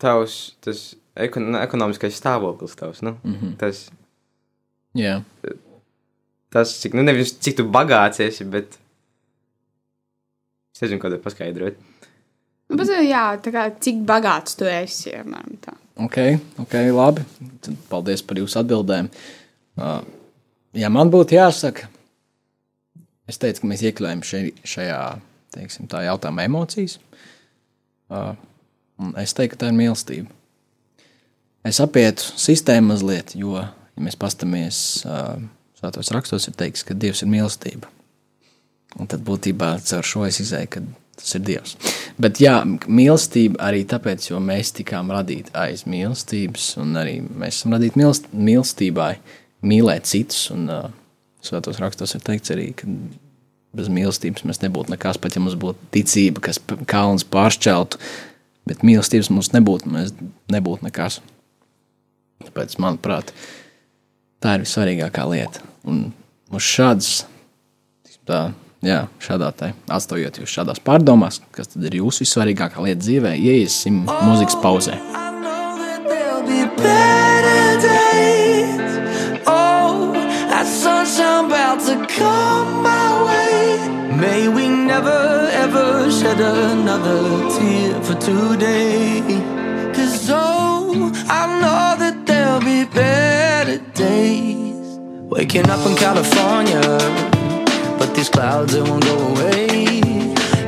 tavs, 0.03 0.41
tas 0.67 0.89
ekon 1.17 1.57
ekonomiskais 1.63 2.19
stāvoklis 2.19 2.77
tavs, 2.77 3.01
nu, 3.07 3.17
mm 3.23 3.39
-hmm. 3.39 3.55
tas, 3.63 3.87
Jā, 4.97 5.21
tas, 6.53 6.73
cik, 6.83 6.95
nu, 6.97 7.05
nevis 7.07 7.35
cik 7.43 7.59
tu 7.61 7.67
bagāts 7.73 8.23
esi, 8.25 8.47
bet 8.49 8.79
es 10.77 10.85
nezinu, 10.85 11.01
ko 11.03 11.13
tev 11.13 11.23
paskaidrot. 11.25 11.79
Nu, 12.67 12.79
bet, 12.79 12.91
jā, 13.07 13.25
tā 13.43 13.53
kā 13.55 13.67
cik 13.83 14.03
bagāts 14.09 14.59
tu 14.59 14.67
esi, 14.69 15.13
apmēram 15.15 15.59
tā. 15.63 15.77
ok, 16.03 16.19
ok, 16.65 16.79
labi. 16.95 17.27
Tad 17.65 17.79
paldies 17.91 18.25
par 18.27 18.41
jūsu 18.41 18.61
atbildēm. 18.63 19.11
Uh, 19.77 20.01
ja 20.77 20.91
man 20.93 21.13
būtu 21.13 21.37
jāsaka, 21.39 21.87
es 23.31 23.39
teicu, 23.43 23.63
ka 23.63 23.71
mēs 23.71 23.85
iekļaujam 23.87 24.25
šai, 24.27 24.43
šajā 24.67 25.01
teiksim, 25.57 25.89
tā 25.91 26.03
jautājumā 26.07 26.47
emocijas. 26.49 26.99
Uh, 28.11 28.35
un 29.03 29.15
es 29.21 29.35
teiktu, 29.37 29.57
ka 29.57 29.65
tā 29.65 29.71
ir 29.73 29.79
mīlestība. 29.79 30.33
Es 31.67 31.81
apietu 31.83 32.23
sistēmu 32.39 32.93
mazliet, 32.93 33.35
jo, 33.39 33.59
ja 33.59 34.03
mēs 34.03 34.19
paskatāmies 34.21 34.79
uh, 35.09 35.41
svētos 35.87 36.11
rakstos, 36.11 36.49
ir 36.49 36.57
teikts, 36.59 36.83
ka 36.87 36.95
Dievs 36.99 37.23
ir 37.23 37.31
mīlestība. 37.31 37.89
Un 38.99 39.07
tad 39.07 39.23
būtībā 39.27 39.77
caur 39.85 40.07
šo 40.07 40.25
es 40.27 40.41
izēju, 40.41 40.71
ka 40.73 40.83
tas 41.17 41.35
ir 41.37 41.45
Dievs. 41.47 41.77
Bet 42.21 42.41
jā, 42.41 42.59
mīlestība 42.65 43.61
arī 43.69 43.85
tāpēc, 43.89 44.31
jo 44.31 44.41
mēs 44.43 44.73
tikām 44.77 45.13
radīti 45.13 45.53
aiz 45.57 45.85
mīlestības, 45.89 46.73
un 46.83 46.97
arī 46.99 47.21
mēs 47.23 47.61
esam 47.61 47.77
radīti 47.77 48.01
mīlest, 48.01 48.31
mīlestībai, 48.33 49.13
mīlēt 49.63 50.09
citus. 50.09 50.49
Un 50.55 50.67
uh, 50.73 50.89
svētos 51.45 51.81
rakstos 51.83 52.17
ir 52.17 52.25
teikts 52.25 52.55
arī, 52.55 52.71
ka 52.77 52.89
bez 53.77 53.93
mīlestības 53.93 54.47
mēs 54.49 54.63
nebūtu 54.65 54.95
nekas, 54.95 55.21
pat 55.21 55.37
ja 55.37 55.45
mums 55.45 55.59
būtu 55.61 55.93
ticība, 55.95 56.43
kas 56.49 56.61
kalns 56.89 57.27
pāršķeltu, 57.29 58.01
bet 58.67 58.85
mīlestības 58.87 59.31
mums 59.35 59.53
nebūtu, 59.55 59.93
mēs 59.93 60.17
nebūtu 60.53 60.89
nekas. 60.89 61.21
Tāpēc, 62.47 62.77
manuprāt, 62.83 63.33
tā 64.41 64.57
ir 64.57 64.65
vissvarīgākā 64.65 65.25
lieta. 65.29 65.65
Un 65.87 66.09
uz 66.51 66.67
šādas, 66.67 67.11
tā, 68.27 68.41
jā, 68.83 69.05
šādā 69.23 69.53
tā, 69.55 69.71
atstājot 69.87 70.41
jūs 70.43 70.55
šādās 70.59 70.83
pārdomās, 70.83 71.39
kas 71.55 71.71
tad 71.71 71.87
ir 71.87 72.01
jūsu 72.01 72.25
vissvarīgākā 72.25 72.83
lieta 72.83 73.05
dzīvē, 73.05 73.37
ieiesim 73.39 74.03
mūzikas 74.11 74.59
pauzē. 74.65 74.99
May 84.17 84.49
we 84.49 84.67
never 84.67 85.47
ever 85.53 86.11
shed 86.11 86.41
another 86.41 87.21
tear 87.55 88.01
for 88.03 88.15
today. 88.15 89.21
Cause 89.95 90.31
oh, 90.31 91.13
I 91.29 91.43
know 91.61 92.01
that 92.03 92.25
there'll 92.25 92.61
be 92.61 92.85
better 92.87 93.79
days. 93.93 94.76
Waking 95.37 95.69
up 95.69 95.87
in 95.87 95.95
California, 95.97 96.81
but 97.99 98.15
these 98.15 98.31
clouds 98.31 98.73
they 98.73 98.81
won't 98.81 99.05
go 99.05 99.19
away. 99.19 100.01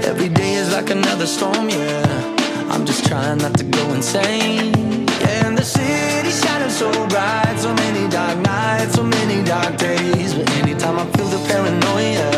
Every 0.04 0.28
day 0.28 0.56
is 0.56 0.70
like 0.74 0.90
another 0.90 1.24
storm, 1.24 1.70
yeah. 1.70 2.36
I'm 2.68 2.84
just 2.84 3.06
trying 3.06 3.38
not 3.38 3.54
to 3.56 3.64
go 3.64 3.82
insane. 3.94 4.74
Yeah, 5.22 5.46
and 5.46 5.56
the 5.56 5.64
city's 5.64 6.44
shining 6.44 6.68
so 6.68 6.92
bright, 7.08 7.56
so 7.56 7.72
many 7.72 8.10
dark 8.10 8.36
nights, 8.40 8.92
so 8.92 9.04
many 9.04 9.42
dark 9.42 9.78
days. 9.78 10.34
But 10.34 10.50
anytime 10.60 10.98
I 10.98 11.06
feel 11.12 11.28
the 11.28 11.40
paranoia, 11.48 12.28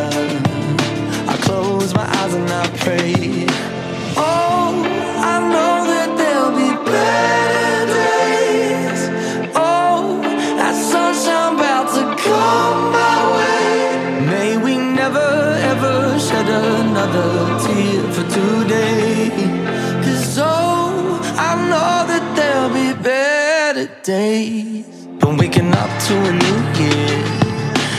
I 1.29 1.37
close 1.43 1.93
my 1.95 2.07
eyes 2.21 2.33
and 2.33 2.49
I 2.49 2.69
pray. 2.79 3.47
Oh, 4.17 4.85
I 5.33 5.37
know 5.51 5.85
that 5.91 6.17
there'll 6.17 6.53
be 6.53 6.89
better 6.89 7.40
days. 24.03 25.07
Been 25.21 25.37
waking 25.37 25.73
up 25.73 25.91
to 26.07 26.15
a 26.15 26.33
new 26.33 26.59
year. 26.81 27.23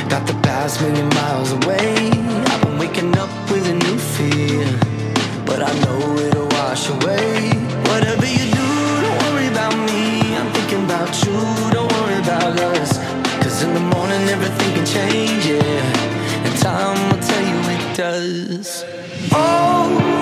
Got 0.10 0.28
the 0.28 0.38
past 0.44 0.82
million 0.82 1.10
miles 1.10 1.52
away. 1.52 2.10
I've 2.52 2.62
been 2.62 2.78
waking 2.78 3.18
up 3.18 3.30
with 3.52 3.68
a 3.68 3.74
new 3.74 3.98
fear. 4.16 4.66
But 5.46 5.62
I 5.62 5.72
know 5.84 6.18
it'll 6.18 6.48
wash 6.60 6.90
away. 6.90 7.50
Whatever 7.92 8.26
you 8.26 8.46
do, 8.60 8.68
don't 9.04 9.18
worry 9.26 9.48
about 9.48 9.76
me. 9.90 10.36
I'm 10.40 10.52
thinking 10.54 10.84
about 10.86 11.12
you, 11.24 11.38
don't 11.72 11.92
worry 11.94 12.20
about 12.20 12.60
us. 12.78 12.98
Cause 13.42 13.64
in 13.64 13.74
the 13.74 13.86
morning, 13.94 14.24
everything 14.30 14.74
can 14.76 14.86
change, 14.86 15.46
yeah. 15.46 16.46
And 16.46 16.58
time 16.60 16.98
will 17.10 17.22
tell 17.22 17.44
you 17.52 17.58
it 17.76 17.98
does. 17.98 18.86
Oh, 19.34 20.21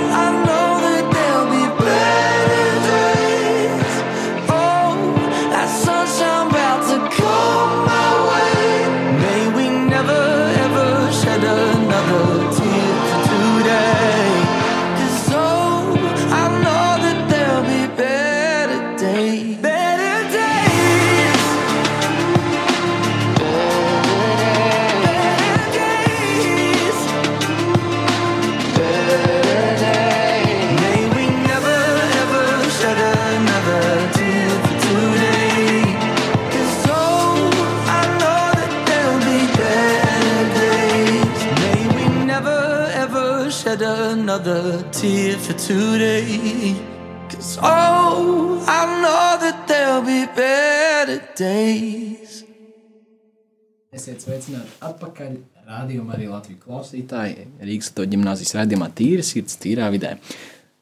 tear 45.00 45.38
for 45.40 45.54
today. 45.54 46.76
'Cause 47.30 47.58
oh, 47.62 48.60
I 48.68 48.82
know 49.02 49.40
that 49.40 49.68
there'll 49.68 50.04
be 50.04 50.28
better 50.36 51.22
days. 51.40 52.44
Esiet 53.96 54.20
sveicināti 54.20 54.76
atpakaļ. 54.84 55.38
Rādījumā 55.70 56.16
arī 56.18 56.28
Latvijas 56.28 56.64
klausītāji 56.66 57.48
Rīgas 57.62 57.92
to 57.96 58.04
ģimnāzijas 58.10 58.56
raidījumā 58.58 58.90
Tīra 58.98 59.24
sirds, 59.24 59.56
tīrā 59.62 59.88
vidē. 59.94 60.16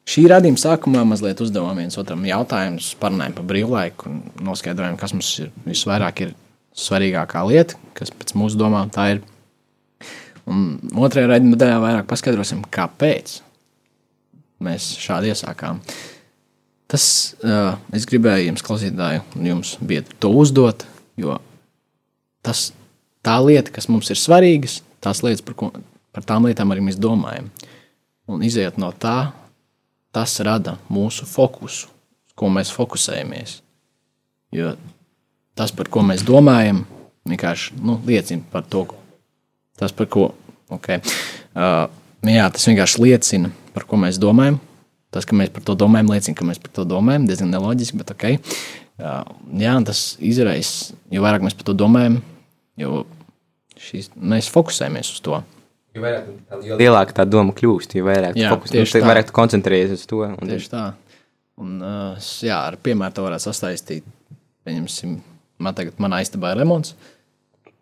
Šī 0.08 0.24
raidījuma 0.32 0.58
sākumā 0.64 1.04
mazliet 1.06 1.40
uzdevām 1.44 1.76
viens 1.76 1.98
otram 2.00 2.24
jautājumus, 2.24 2.94
parunājām 3.00 3.34
par 3.36 3.44
brīvlaiku 3.50 4.08
un 4.08 4.22
noskaidrojām, 4.48 4.96
kas 4.98 5.12
mums 5.12 5.30
ir 5.44 5.50
visvairāk 5.68 6.24
ir 6.24 6.32
svarīgākā 6.74 7.44
lieta, 7.52 7.76
kas 7.94 8.10
pēc 8.10 8.32
mūsu 8.34 8.58
domām 8.58 8.90
tā 8.90 9.12
ir. 9.14 9.26
Un 10.48 10.80
otrajā 10.96 11.28
raidījuma 11.28 11.60
daļā 11.60 11.82
vairāk 11.84 12.08
paskaidrosim, 12.08 12.64
kāpēc 12.72 13.42
mēs 14.64 14.92
šādi 15.00 15.32
iesākām. 15.32 15.82
Tas 16.88 17.04
uh, 17.44 17.76
es 17.94 18.06
gribēju 18.08 18.48
jums, 18.48 18.64
klausītāji, 18.64 19.22
un 19.36 19.48
jums 19.50 19.74
bija 19.84 20.06
to 20.22 20.32
uzdot, 20.40 20.86
jo 21.20 21.36
tas 22.44 22.70
tā 23.24 23.36
lieta, 23.44 23.72
kas 23.74 23.90
mums 23.92 24.08
ir 24.12 24.20
svarīgas, 24.20 24.80
tās 25.04 25.20
lietas, 25.24 25.44
par, 25.44 25.56
ko, 25.58 25.70
par 26.16 26.24
tām 26.26 26.48
lietām 26.48 26.72
arī 26.72 26.86
mēs 26.88 27.00
domājam. 27.00 27.50
Un 28.28 28.44
iziet 28.44 28.80
no 28.80 28.90
tā, 28.92 29.32
tas 30.12 30.38
rada 30.44 30.76
mūsu 30.92 31.28
fokusu, 31.28 31.88
ko 32.38 32.48
mēs 32.52 32.72
fokusējamies. 32.72 33.58
Jo 34.56 34.72
tas, 35.58 35.72
par 35.74 35.90
ko 35.92 36.04
mēs 36.06 36.24
domājam, 36.24 36.84
vienkārši 37.28 37.76
nu, 37.82 37.98
liecina 38.06 38.44
par 38.52 38.64
to, 38.70 38.86
tas, 39.78 39.92
par 39.92 40.08
ko. 40.12 40.30
Okay. 40.72 41.00
Uh, 41.56 41.88
jā, 42.28 42.44
tas 42.52 42.66
vienkārši 42.68 43.02
liecina, 43.04 43.50
par 43.78 43.86
ko 43.88 44.00
mēs 44.02 44.18
domājam. 44.22 44.58
Tas, 45.14 45.24
ka 45.24 45.36
mēs 45.38 45.48
par 45.54 45.64
to 45.64 45.72
domājam, 45.78 46.10
liecina, 46.12 46.36
ka 46.36 46.44
mēs 46.44 46.58
par 46.60 46.74
to 46.76 46.84
domājam. 46.88 47.24
Diezgan 47.30 47.54
neloģiski, 47.54 48.00
bet 48.02 48.10
ok. 48.12 48.26
Uh, 48.98 49.22
jā, 49.56 49.72
un 49.78 49.86
tas 49.88 50.02
izraisa, 50.20 50.96
jo 51.14 51.22
vairāk 51.24 51.46
mēs 51.46 51.54
par 51.56 51.68
to 51.70 51.74
domājam, 51.78 52.18
jo 52.80 53.04
šīs, 53.78 54.10
mēs 54.18 54.50
fokusējamies 54.52 55.12
uz 55.14 55.22
to. 55.24 55.38
Jo, 55.94 56.02
vairāk, 56.02 56.28
jo 56.66 56.78
lielāka 56.80 57.16
tā 57.20 57.24
doma 57.28 57.54
kļūst, 57.56 57.94
jo 57.96 58.08
vairāk 58.08 58.36
Jā, 58.36 58.50
fokus, 58.52 58.74
nu, 58.74 58.84
tā. 58.90 59.04
vairāk 59.06 59.30
koncentrējies 59.34 59.94
uz 59.96 60.04
to. 60.10 60.24
Un, 60.28 60.50
Tieši 60.50 60.72
tā. 60.74 60.84
Un, 61.62 61.78
uh, 61.80 62.30
jā, 62.44 62.58
ar 62.58 62.76
piemēru 62.82 63.16
to 63.16 63.24
varētu 63.24 63.48
sastāstīt. 63.48 64.06
Pieņemsim, 64.66 65.16
man 65.64 65.78
tagad 65.78 66.02
manā 66.02 66.20
istabā 66.26 66.52
ir 66.52 66.60
remonts. 66.62 66.92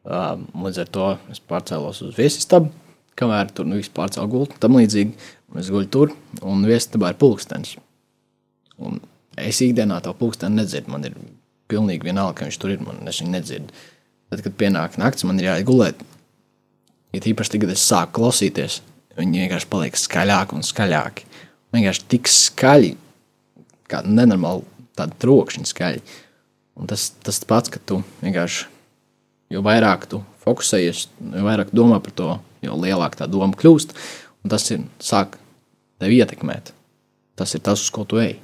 Uh, 0.07 0.37
līdz 0.63 0.85
ar 0.85 0.93
to 0.95 1.09
es 1.33 1.41
pārcēlos 1.43 2.05
uz 2.07 2.15
viesistabu, 2.15 2.71
kamēr 3.19 3.51
tur 3.55 3.69
nu, 3.69 3.79
viss 3.81 3.93
pārcēlās 3.97 4.31
gultu. 4.33 4.59
Tam 4.63 4.77
līdzīgi 4.79 5.15
un 5.53 5.63
es 5.63 5.71
guļu 5.73 5.91
tur, 5.93 6.15
un 6.45 6.65
viesistabā 6.69 7.13
ir 7.13 7.21
pulkstenis. 7.21 7.77
Un 8.77 9.01
es 9.41 9.61
ikdienā 9.65 10.01
to 10.05 10.13
pulksteni 10.17 10.61
nedzirdu. 10.61 10.93
Man 10.93 11.07
ir 11.09 11.17
pilnīgi 11.71 12.09
vienalga, 12.09 12.41
ka 12.41 12.49
viņš 12.49 12.61
tur 12.61 12.75
ir. 12.75 12.83
Man 12.85 13.01
es 13.09 13.23
viņu 13.23 13.33
nedzirdu. 13.33 13.87
Tad, 14.33 14.43
kad 14.43 14.59
pienāk 14.59 14.99
naktis, 15.01 15.27
man 15.29 15.41
ir 15.41 15.51
jāiet 15.51 15.67
gulēt. 15.69 16.03
Ja 17.15 17.23
tīpaši 17.25 17.55
tagad 17.55 17.73
es 17.73 17.85
sāku 17.87 18.19
klausīties, 18.19 18.81
viņi 19.17 19.45
vienkārši 19.45 19.69
paliek 19.73 19.97
skaļāki 19.97 20.57
un 20.57 20.67
skaļāki. 20.67 21.27
Vienkārši 21.77 22.07
tik 22.13 22.31
skaļi, 22.31 22.95
kā 23.89 24.03
nenormāli 24.05 24.67
tāda 24.99 25.17
trokšņa 25.23 25.71
skaļi. 25.71 26.03
Un 26.77 26.91
tas, 26.91 27.09
tas 27.25 27.39
pats, 27.49 27.73
ka 27.73 27.81
tu 27.81 28.03
vienkārši, 28.21 28.67
jo 29.53 29.63
vairāk 29.65 30.07
tu 30.11 30.23
fokusējies, 30.45 31.07
jo 31.35 31.45
vairāk 31.47 31.73
domā 31.75 32.01
par 32.03 32.15
to, 32.17 32.31
jo 32.65 32.79
lielāka 32.79 33.23
tā 33.23 33.31
doma 33.31 33.57
kļūst. 33.59 33.95
Un 34.45 34.53
tas 34.53 34.67
ir 34.71 34.85
sāk 35.03 35.39
tevi 36.03 36.21
ietekmēt. 36.23 36.73
Tas 37.37 37.53
ir 37.57 37.63
tas, 37.65 37.83
uz 37.83 37.91
ko 37.93 38.07
tu 38.09 38.21
ej. 38.23 38.37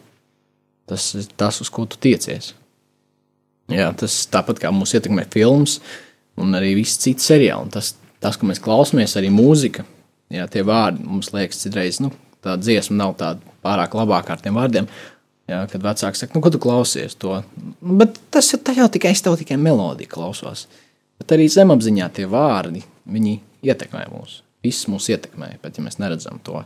Tas 0.90 1.12
ir 1.16 1.28
tas, 1.38 1.60
uz 1.62 1.70
ko 1.72 1.86
tu 1.88 2.00
tiecies. 2.02 2.52
Jā, 3.72 3.88
tas 3.96 4.16
tāpat 4.28 4.60
kā 4.60 4.72
mūsu 4.74 4.98
ietekmē 4.98 5.24
filmas 5.32 5.78
un 6.40 6.52
arī 6.58 6.74
viss 6.80 7.00
cits 7.00 7.28
seriāls. 7.30 7.70
Tas, 7.72 7.94
tas, 8.22 8.36
ko 8.36 8.48
mēs 8.50 8.60
klausāmies, 8.62 9.16
arī 9.18 9.30
mūzika. 9.32 9.86
Jā, 10.32 10.48
tie 10.50 10.64
vārdi 10.66 11.04
mums 11.06 11.30
liekas, 11.32 11.60
citreiz 11.64 12.00
nu, 12.02 12.10
tā 12.44 12.56
dziesma 12.60 12.98
nav 12.98 13.16
tāda 13.20 13.54
pārāk 13.64 13.94
labāka 13.96 14.34
ar 14.34 14.42
tiem 14.42 14.56
vārdiem. 14.58 14.88
Jā, 15.50 15.64
kad 15.68 15.82
vecāki 15.84 16.18
saka, 16.20 16.36
nu, 16.36 16.42
ko 16.44 16.52
tu 16.54 16.60
klausies 16.62 17.16
to? 17.20 17.34
Bet 17.82 18.16
tas 18.32 18.48
jau, 18.52 18.60
tā 18.62 18.74
jau 18.76 18.86
tikai 18.92 19.12
es 19.12 19.22
tev 19.24 19.36
tikai 19.40 19.58
melodiju 19.60 20.10
klausos. 20.12 20.66
Bet 21.22 21.36
arī 21.36 21.44
zemapziņā 21.46 22.08
tie 22.16 22.24
vārdi, 22.26 22.80
viņi 23.06 23.36
ietekmē 23.62 24.08
mūs. 24.10 24.40
Viss 24.66 24.88
mūs 24.90 25.06
ietekmē, 25.14 25.52
pat 25.62 25.76
ja 25.78 25.84
mēs 25.84 26.00
neredzam 26.02 26.40
to. 26.42 26.64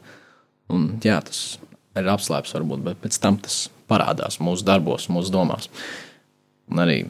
Un, 0.73 0.87
jā, 1.05 1.19
tas 1.21 1.59
ir 1.93 2.09
apslēpts 2.09 2.55
varbūt, 2.57 2.81
bet 2.87 3.03
pēc 3.03 3.19
tam 3.21 3.37
tas 3.45 3.67
parādās 3.85 4.41
mūsu 4.41 4.65
darbos, 4.65 5.11
mūsu 5.13 5.35
domās. 5.35 5.69
Un 6.73 6.81
arī 6.87 7.03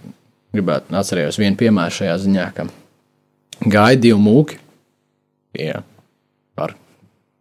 gribētu 0.57 0.99
atcerēties 0.99 1.39
vienu 1.39 1.61
piemēru 1.61 1.95
šajā 2.01 2.17
ziņā, 2.25 2.49
ka 2.57 2.67
gāja 3.63 4.01
divi 4.09 4.19
mūki 4.27 4.59
pie, 5.55 5.71
par, 6.59 6.75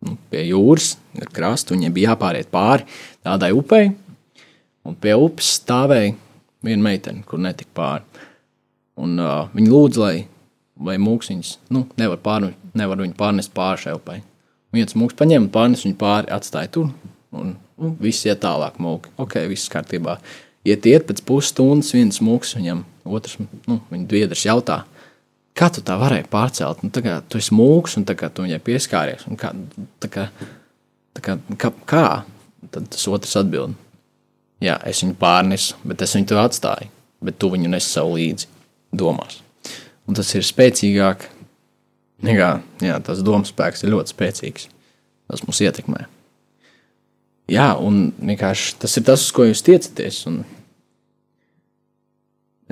nu, 0.05 0.19
pie 0.29 0.45
jūras, 0.51 0.93
ar 1.17 1.33
krastu. 1.33 1.73
Viņiem 1.73 1.97
bija 1.97 2.13
jāpāriet 2.13 2.53
pāri 2.53 2.85
tādai 3.25 3.49
upei, 3.57 3.89
un 4.85 5.01
pie 5.01 5.17
upes 5.17 5.55
stāvēja 5.63 6.13
viena 6.65 6.91
meitene, 6.91 7.25
kur 7.25 7.41
netika 7.41 7.73
pāri. 7.81 8.25
Un, 9.01 9.17
uh, 9.19 9.49
viņa 9.55 9.71
lūdza, 9.71 9.99
lai, 10.05 10.15
lai 10.87 10.95
mūks 11.01 11.31
viņus 11.31 11.51
nu, 11.75 11.83
nevar, 11.99 12.19
pār, 12.23 12.47
nevar 12.77 13.01
viņu 13.03 13.17
pārnest 13.19 13.51
pāri 13.55 13.83
šai 13.83 13.95
upei. 13.97 14.21
Viens 14.75 14.95
mūks 14.95 15.17
paņēma 15.19 15.47
un 15.47 15.51
pārnesa 15.51 15.87
viņu 15.87 15.97
pāri, 15.99 16.31
atstāja 16.31 16.71
tur, 16.71 16.89
un 17.35 17.53
nu, 17.55 17.91
viss 17.99 18.25
iet 18.27 18.41
tālāk. 18.43 18.79
Mūki. 18.83 19.11
Ok, 19.21 19.37
viss 19.51 19.71
kārtībā. 19.71 20.17
Iet, 20.65 20.87
iet 20.89 21.05
pēc 21.07 21.21
pusstundas, 21.27 21.91
viens 21.95 22.21
mūks 22.23 22.55
viņam, 22.57 22.85
otrs, 23.05 23.37
nu, 23.67 23.79
viņa 23.91 24.07
biedrs 24.11 24.47
jautā, 24.47 24.81
kā 25.55 25.69
tu 25.71 25.83
tā 25.85 25.99
varēji 25.99 26.29
pārcelt? 26.31 26.81
Nu, 26.83 26.91
tā 26.95 27.03
kā 27.05 27.19
tu 27.29 27.39
esi 27.39 27.55
mūks 27.55 27.99
un 27.99 28.07
tā 28.07 28.15
kā 28.19 28.31
tu 28.31 28.47
viņai 28.47 28.63
pieskāries. 28.63 29.27
un 29.29 29.39
Kā, 29.39 29.51
tā 30.03 30.11
kā, 30.11 30.29
tā 31.15 31.23
kā, 31.23 31.37
kā, 31.59 31.71
kā? 31.85 32.07
Tad 32.71 32.89
tas 32.95 33.07
otrs 33.11 33.35
atbild. 33.39 33.75
Jā, 34.63 34.79
es 34.87 35.03
viņu 35.03 35.19
pārnesu, 35.19 35.77
bet 35.85 36.01
es 36.01 36.15
viņu 36.15 36.31
tur 36.31 36.41
atstāju. 36.41 36.89
Bet 37.23 37.37
tu 37.39 37.51
viņu 37.53 37.69
nes 37.71 37.85
sev 37.87 38.09
līdzi 38.15 38.54
domās. 38.99 39.39
Un 40.05 40.17
tas 40.17 40.29
ir 40.37 40.45
spēcīgāk. 40.45 41.29
Nekā, 42.25 42.49
jā, 42.81 42.97
tas 43.03 43.21
domas 43.25 43.51
spēks 43.51 43.83
ir 43.83 43.93
ļoti 43.93 44.13
spēcīgs. 44.13 44.67
Tas 45.29 45.43
mūs 45.45 45.61
ietekmē. 45.65 46.05
Jā, 47.51 47.73
un 47.77 48.09
vienkārši 48.17 48.77
tas 48.81 48.95
ir 48.97 49.05
tas, 49.05 49.25
uz 49.25 49.33
ko 49.35 49.45
jūs 49.45 49.61
tiecaties. 49.65 50.23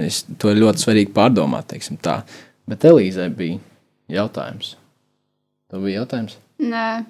Es, 0.02 0.24
to 0.42 0.50
ir 0.50 0.62
ļoti 0.64 0.82
svarīgi 0.82 1.14
pārdomāt. 1.14 1.70
teiksim 1.74 2.00
Tā. 2.02 2.22
Bet 2.70 2.86
Elīzai 2.88 3.28
bija 3.36 3.60
jautājums. 4.10 4.76
Tev 5.70 5.86
bija 5.86 6.02
jautājums? 6.02 6.38
Nē. 6.64 7.04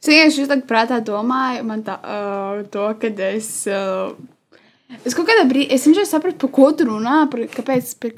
Es 0.00 0.08
vienkārši 0.08 0.46
tagad 0.48 0.68
prātā 0.68 1.00
domāju, 1.04 1.64
man 1.68 1.82
tā, 1.84 1.98
uh, 2.00 2.62
to, 2.72 2.86
kad 3.02 3.18
es. 3.26 3.50
Uh, 3.68 4.14
Es 5.06 5.14
kaut 5.14 5.28
kādā 5.28 5.46
brīdī, 5.48 5.70
es 5.74 5.86
vienkārši 5.86 6.10
sapratu, 6.10 6.38
par 6.42 6.52
ko 6.56 6.66
tu 6.76 6.86
runā, 6.88 7.22
par, 7.30 7.44
kāpēc, 7.54 7.94
par, 8.02 8.14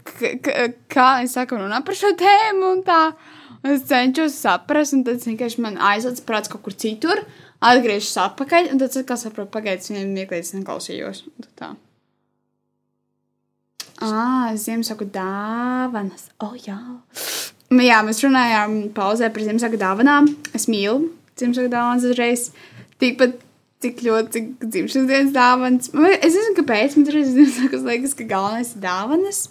kā, 0.91 1.09
es 1.23 1.37
saku, 1.37 1.61
runā 1.61 1.83
par 1.85 1.99
šo 1.99 2.15
tēmu 2.19 2.73
un 2.79 2.83
tā. 2.87 3.03
Un 3.63 3.77
es 3.77 3.85
cenšos 3.87 4.41
saprast, 4.43 4.97
un 4.97 5.05
tad 5.07 5.21
es 5.21 5.29
vienkārši 5.29 5.63
man 5.63 5.79
aizlaiž 5.79 6.25
prāts 6.27 6.51
kaut 6.51 6.65
kur 6.65 6.75
citur, 6.75 7.21
atgriežas 7.63 8.17
atpakaļ, 8.25 8.73
un 8.73 8.81
tad 8.81 8.89
es 8.89 9.03
atkal 9.05 9.21
saprotu, 9.21 9.53
pagaidzi, 9.55 9.93
viņiem 9.93 10.17
mirklīdz 10.17 10.55
neklausījos. 10.57 11.23
Un 11.29 11.47
tad 11.47 11.53
tā. 11.61 11.71
Ah, 14.03 14.51
Ziemassvētku 14.59 15.07
dāvanas. 15.15 16.27
Oh, 16.43 16.57
jā. 16.59 16.81
Nu 17.73 17.85
Jā, 17.87 18.01
mēs 18.03 18.25
runājām 18.25 18.81
pauzē 18.97 19.31
par 19.31 19.45
Ziemassvētku 19.47 19.79
dāvanām. 19.79 20.27
Es 20.57 20.67
mīlu 20.73 21.13
Ziemassvētku 21.39 21.71
dāvanas 21.71 22.09
uzreiz. 22.11 22.49
Tikpat 22.99 23.39
tik 23.83 24.01
ļoti, 24.07 24.43
dzimšanas 24.63 25.09
dienas 25.11 25.35
dāvanas. 25.35 25.91
Man- 25.95 26.15
Es 26.19 26.33
nezinu, 26.37 26.57
kāpēc 26.61 26.97
man 26.99 27.09
dažreiz 27.09 27.33
Ziemassvētkos 27.35 27.85
liekas, 27.91 28.15
ka 28.19 28.25
galvenais 28.31 28.73
ir 28.77 28.83
dāvanas. 28.87 29.43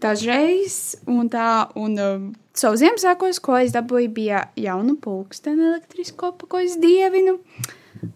Dažreiz, 0.00 0.74
un 1.10 1.26
tā, 1.32 1.46
un 1.74 1.96
um, 1.98 2.26
savu 2.54 2.78
Ziemassvētkos, 2.78 3.40
ko 3.42 3.56
es 3.58 3.72
dabūju, 3.74 4.12
bija 4.14 4.44
jaunu 4.56 4.94
pulksteni 5.02 5.66
elektrisko, 5.72 6.30
pa 6.38 6.46
ko 6.52 6.60
es 6.62 6.76
dievinu. 6.80 7.40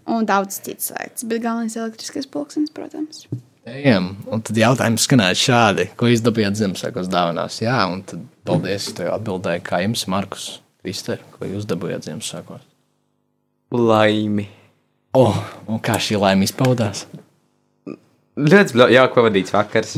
Un 0.08 0.24
daudz 0.24 0.60
citas 0.64 0.92
lietas, 0.94 1.26
bet 1.28 1.42
galvenais 1.44 1.74
ir 1.76 1.82
elektriskais 1.82 2.28
pulkstenis, 2.30 2.70
protams. 2.72 3.24
Ejam, 3.68 4.12
un 4.30 4.40
tad 4.44 4.56
jautājums 4.60 5.04
skanēja 5.08 5.36
šādi, 5.40 5.88
ko 5.98 6.06
jūs 6.08 6.22
dabūjāt 6.24 6.56
Ziemassvētkos 6.60 7.10
dāvanās. 7.12 7.58
Jā, 7.64 7.80
un 7.90 8.02
tad 8.06 8.22
paldies, 8.46 8.86
ka 8.92 8.98
tev 9.02 9.10
atbildēja, 9.18 9.62
kā 9.66 9.82
jums, 9.84 10.06
Markus, 10.12 10.46
Krister, 10.84 11.20
ko 11.34 11.48
jūs 11.48 11.66
dabūjāt 11.68 12.06
Ziemassvētkos. 12.06 12.64
Laimi. 13.74 14.46
Oh, 15.14 15.36
un 15.70 15.78
kā 15.78 15.94
šī 16.02 16.18
laime 16.18 16.46
izpaudās? 16.46 17.04
Ļoti 18.34 18.88
jauki 18.90 19.14
pavadīts 19.14 19.54
vakars. 19.54 19.96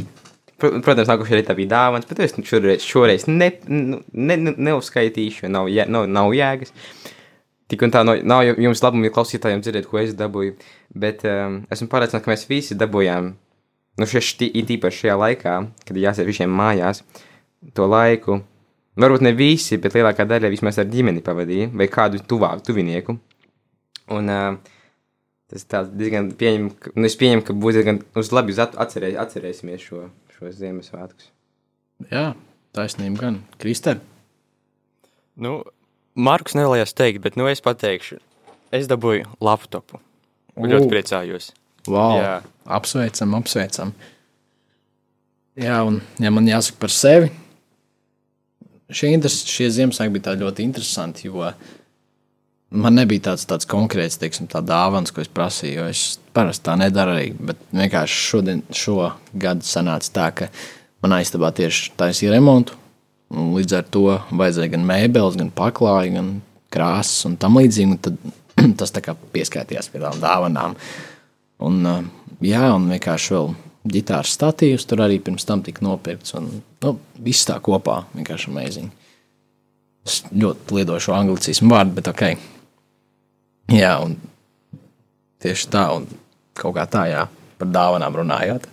Pro- 0.61 0.75
Protams, 0.85 1.09
nākošais 1.09 1.41
rītā 1.41 1.57
bija 1.57 1.71
dāvāns, 1.73 2.07
bet 2.09 2.21
es 2.25 2.37
nu 2.37 2.45
šoreiz, 2.45 2.85
šoreiz 2.85 3.27
ne, 3.29 3.51
nu, 3.69 4.03
ne, 4.13 4.37
ne, 4.41 4.53
neuzskaitīšu, 4.69 5.49
nav, 5.53 5.71
jē, 5.73 5.87
nav, 5.93 6.05
nav 6.09 6.33
jēgas. 6.37 6.73
Tik 7.73 7.83
un 7.83 7.93
tā 7.93 8.05
nav, 8.07 8.21
nav 8.29 8.45
jums 8.47 8.83
labumi 8.85 9.11
klausītājiem 9.13 9.65
dzirdēt, 9.65 9.89
ko 9.91 10.01
es 10.01 10.13
dabūju. 10.17 10.55
Bet 10.97 11.25
um, 11.29 11.63
esmu 11.73 11.89
pārliecināts, 11.93 12.25
ka 12.25 12.33
mēs 12.33 12.47
visi 12.49 12.77
dabūjām, 12.79 13.33
nu, 14.01 14.09
šie, 14.13 14.23
īpaši 14.61 15.03
šajā 15.03 15.17
laikā, 15.25 15.57
kad 15.89 16.05
jāsēž 16.05 16.29
visiem 16.29 16.53
mājās, 16.61 17.03
to 17.77 17.89
laiku. 17.89 18.43
Varbūt 19.01 19.25
ne 19.25 19.33
visi, 19.37 19.81
bet 19.81 19.97
lielākā 19.97 20.29
daļa 20.29 20.53
vismaz 20.53 20.79
ar 20.81 20.89
ģimeni 20.93 21.25
pavadīja, 21.25 21.73
vai 21.77 21.89
kādu 21.93 22.21
tuvāku 22.25 22.69
tuvinieku. 22.71 23.19
Un 24.17 24.33
uh, 24.33 24.76
tas 25.53 25.65
tāds 25.71 25.93
diezgan 25.97 26.33
pieņem, 26.39 26.69
ka, 26.81 26.91
nu, 26.97 27.05
es 27.09 27.17
pieņemu, 27.21 27.45
ka 27.47 27.55
būs 27.55 27.77
diezgan 27.79 28.01
uz 28.19 28.33
labi 28.35 28.55
uz 28.55 28.59
at- 28.65 28.77
atcerē, 28.83 29.13
atcerēsimies 29.23 29.85
šo, 29.85 30.09
šo 30.37 30.51
Ziemassvētkus. 30.57 31.29
Jā, 32.11 32.35
taisnība 32.77 33.23
gan. 33.27 33.41
Krister, 33.63 34.01
Nu, 35.37 35.59
Marks 36.17 36.55
nevēlējās 36.57 36.95
teikt, 36.97 37.21
bet 37.21 37.35
nu 37.37 37.45
es 37.51 37.61
pateikšu. 37.61 38.17
Es 38.73 38.87
dabūju 38.89 39.27
laptopu. 39.45 39.99
Un 40.57 40.71
ļoti 40.73 40.89
priecājos. 40.89 41.51
wow, 41.87 42.17
Jā. 42.17 42.31
apsveicam, 42.65 43.35
apsveicam. 43.37 43.93
Jā, 45.61 45.83
un 45.87 46.01
ja 46.21 46.31
man 46.33 46.49
jāsaka 46.49 46.81
par 46.81 46.89
sevi, 46.93 47.29
šie, 48.89 49.13
interes, 49.13 49.43
šie 49.45 49.69
Ziemassvētki 49.77 50.17
bija 50.17 50.35
ļoti 50.41 50.65
interesanti, 50.65 51.29
jo 51.29 51.45
man 52.71 52.99
nebija 52.99 53.29
tāds, 53.31 53.47
tāds 53.49 53.69
konkrēts, 53.69 54.19
teiksim, 54.21 54.49
tā 54.51 54.63
dāvans, 54.65 55.13
ko 55.15 55.23
es 55.23 55.31
prasīju, 55.33 55.87
es 55.91 56.19
parasti 56.37 56.67
tā 56.69 56.77
nedaru 56.81 57.15
arī, 57.17 57.29
bet 57.39 57.61
vienkārši 57.77 58.25
šodien, 58.31 58.65
šo 58.75 59.13
gadu 59.39 59.67
sanāca 59.67 60.13
tā, 60.13 60.31
ka 60.41 60.51
man 61.05 61.17
aizstabā 61.19 61.53
tieši 61.57 61.93
taisīja 61.99 62.35
remontu, 62.35 62.77
līdz 63.31 63.79
ar 63.79 63.87
to 63.91 64.05
vajadzēja 64.31 64.75
gan 64.77 64.87
mēbeles, 64.87 65.39
gan 65.39 65.53
paklāju, 65.55 66.17
gan 66.19 66.33
krāsas 66.73 67.27
un 67.29 67.37
tam 67.41 67.59
līdzīgi, 67.61 68.01
tad 68.03 68.19
tas 68.81 68.95
pieskaitījās 69.33 69.91
pie 69.93 70.03
tām 70.03 70.19
dāvanām. 70.23 70.77
Un, 71.67 71.81
uh, 71.89 72.03
jā, 72.45 72.67
un 72.75 72.91
vienkārši 72.93 73.35
vēl 73.35 73.55
ģitāras 73.97 74.35
statīvs 74.37 74.87
tur 74.89 75.05
arī 75.07 75.19
pirms 75.23 75.47
tam 75.49 75.63
tika 75.65 75.85
nopirkts. 75.87 76.35
Un, 76.39 76.51
nu, 76.85 76.97
viss 77.23 77.49
tā 77.49 77.59
kopā 77.65 78.03
vienkārši 78.17 78.51
amazing. 78.53 78.93
Es 80.07 80.21
ļoti 80.31 80.79
liedoju 80.79 81.09
šo 81.09 81.17
anglicismu 81.17 81.73
vārdu, 81.73 81.97
bet 81.99 82.11
ok. 82.13 82.27
Jā, 83.67 83.97
un 83.99 84.15
tieši 85.43 85.71
tā, 85.73 85.89
un 85.97 86.07
kaut 86.55 86.77
kā 86.77 86.85
tā, 86.91 87.07
jā, 87.11 87.25
par 87.59 87.71
dāvanām 87.75 88.15
runājot. 88.21 88.69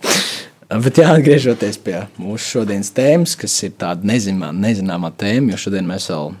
Bet 0.84 1.00
jā, 1.00 1.08
atgriežoties 1.16 1.80
pie 1.82 1.96
mūsu 2.18 2.60
šodienas 2.60 2.92
tēmas, 2.94 3.34
kas 3.38 3.56
ir 3.66 3.74
tāda 3.78 4.06
nezināmā, 4.06 4.52
nezināmā 4.54 5.10
tēma, 5.18 5.52
jo 5.52 5.60
šodien 5.66 5.90
mēs 5.90 6.06
vēl 6.12 6.32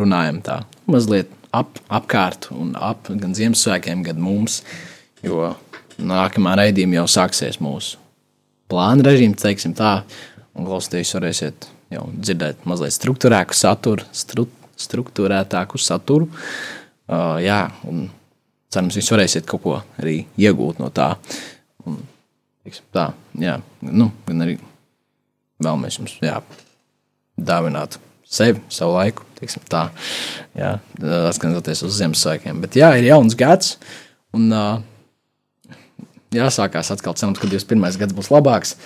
runājam 0.00 0.40
tā 0.44 0.56
mazliet 0.88 1.30
ap, 1.52 1.78
apkārt 1.92 2.48
un 2.56 2.72
ap 2.80 3.12
gan 3.12 3.36
Ziemassvētkiem, 3.36 4.02
gan 4.08 4.20
mums, 4.24 4.62
jo 5.24 5.52
nākamā 6.00 6.56
raidījuma 6.64 7.02
jau 7.02 7.06
sāksies 7.20 7.60
mūsu 7.62 8.00
plāna 8.72 9.04
režīms, 9.04 9.44
teiksim 9.44 9.76
tā, 9.76 9.98
un 10.56 10.64
klausīties 10.64 11.12
varēsiet 11.18 11.68
jau 11.92 12.08
dzirdēt 12.16 12.64
mazliet 12.68 12.96
struktūrētāku 12.96 13.56
saturu, 13.56 14.08
stru, 14.16 14.48
struktūrētāku 14.80 15.80
saturu. 15.80 16.32
Uh, 16.32 16.81
jā, 17.08 17.60
un 17.88 18.06
cerams, 18.72 18.96
jūs 18.98 19.10
varēsiet 19.14 19.48
kaut 19.48 19.64
ko 19.64 19.78
arī 20.00 20.22
iegūt 20.40 20.80
no 20.82 20.90
tā. 20.94 21.14
Un, 21.86 21.98
teiksim, 22.64 22.86
tā 22.94 23.10
jā, 23.42 23.58
nu, 23.88 24.10
gan 24.28 24.44
arī 24.46 24.56
vēlamies 25.62 25.98
jums 25.98 26.16
jā, 26.22 26.38
dāvināt 27.38 27.98
sevi, 28.32 28.62
savu 28.72 28.96
laiku, 28.96 29.26
teiksim, 29.38 29.64
tā, 29.70 29.86
jā, 30.56 30.76
atskatoties 31.28 31.84
uz 31.86 31.98
Ziemassvētkiem. 31.98 32.62
Bet 32.64 32.78
jā, 32.80 32.94
ir 32.96 33.10
jauns 33.10 33.36
gads, 33.38 33.76
un 34.36 34.48
uh, 34.56 34.80
jāsākās 36.32 36.92
atkal 36.94 37.16
cerams, 37.18 37.40
ka 37.42 37.50
21. 37.50 38.00
gads 38.00 38.16
būs 38.16 38.32
labāks. 38.32 38.76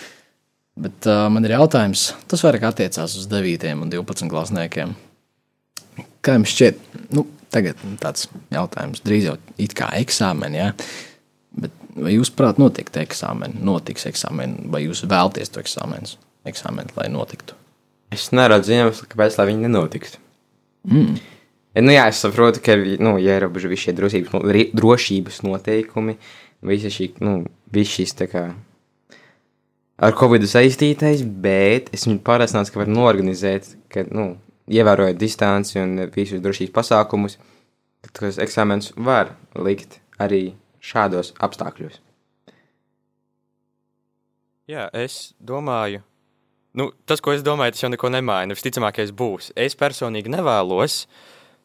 Bet 0.76 1.06
uh, 1.08 1.26
man 1.32 1.46
ir 1.46 1.54
jautājums, 1.54 2.10
tas 2.28 2.42
vairāk 2.44 2.66
attiecās 2.68 3.14
uz 3.16 3.28
9 3.30 3.70
un 3.80 3.92
12 3.92 4.28
klasniekiem. 4.32 4.92
Kā 6.20 6.34
jums 6.36 6.52
šķiet, 6.52 6.82
nu, 7.16 7.24
tagad 7.56 7.80
tāds 8.02 8.28
jautājums, 8.54 9.02
drīz 9.06 9.30
jau 9.30 9.36
it 9.62 9.74
kā 9.76 9.90
eksāmeni, 9.98 10.60
ja? 10.60 10.72
bet 11.56 11.74
vai 11.96 12.16
jūs 12.16 12.30
prāt 12.36 12.60
notikt 12.60 12.98
eksāmeni, 13.00 13.62
notiks 13.64 14.06
eksāmeni, 14.10 14.68
vai 14.72 14.84
jūs 14.84 15.06
vēlties 15.08 15.52
to 15.52 15.62
eksāmenu, 15.62 16.18
eksāmeni, 16.48 16.92
lai 16.98 17.08
notiktu? 17.12 17.56
Es 18.14 18.28
neredzu 18.36 18.76
iemeslu, 18.76 19.08
kāpēc 19.10 19.38
tā 19.38 19.48
viņi 19.48 19.66
nenotiktu. 19.66 20.20
Mm. 20.86 21.16
Nu, 21.76 21.92
jā, 21.92 22.06
es 22.08 22.22
saprotu, 22.22 22.62
ka 22.64 22.76
nu, 22.76 23.16
ierobežo 23.20 23.68
visi 23.68 23.88
šie 23.88 23.96
drošības, 23.98 24.70
drošības 24.76 25.42
noteikumi, 25.44 26.16
visa 26.64 26.92
šī, 26.92 27.10
nu, 27.24 27.40
šīs 27.76 28.14
tā 28.16 28.28
kā 28.32 28.46
ar 29.96 30.16
covid 30.16 30.46
saistītais, 30.48 31.24
bet 31.24 31.90
es 31.96 32.06
viņu 32.08 32.22
pārliecināts, 32.24 32.72
ka 32.72 32.80
var 32.80 32.90
norganizēt, 32.92 33.74
ka, 33.92 34.06
nu, 34.08 34.34
ievērojot 34.70 35.18
distanci 35.20 35.78
un 35.80 35.98
visus 36.14 36.42
drošības 36.42 36.74
pasākumus, 36.74 37.38
ka 38.04 38.12
tos 38.18 38.40
eksāmenus 38.42 38.92
var 38.96 39.34
likt 39.54 40.00
arī 40.22 40.56
šādos 40.82 41.32
apstākļos. 41.42 42.00
Jā, 44.66 44.88
es 44.98 45.36
domāju, 45.38 46.00
nu, 46.74 46.90
tas, 47.06 47.22
ko 47.22 47.34
es 47.36 47.44
domāju, 47.46 47.76
tas 47.76 47.84
jau 47.84 47.90
neko 47.92 48.10
nemaina. 48.10 48.56
Visticamākais 48.58 49.12
būs. 49.14 49.52
Es 49.54 49.78
personīgi 49.78 50.32
nevēlos, 50.32 51.04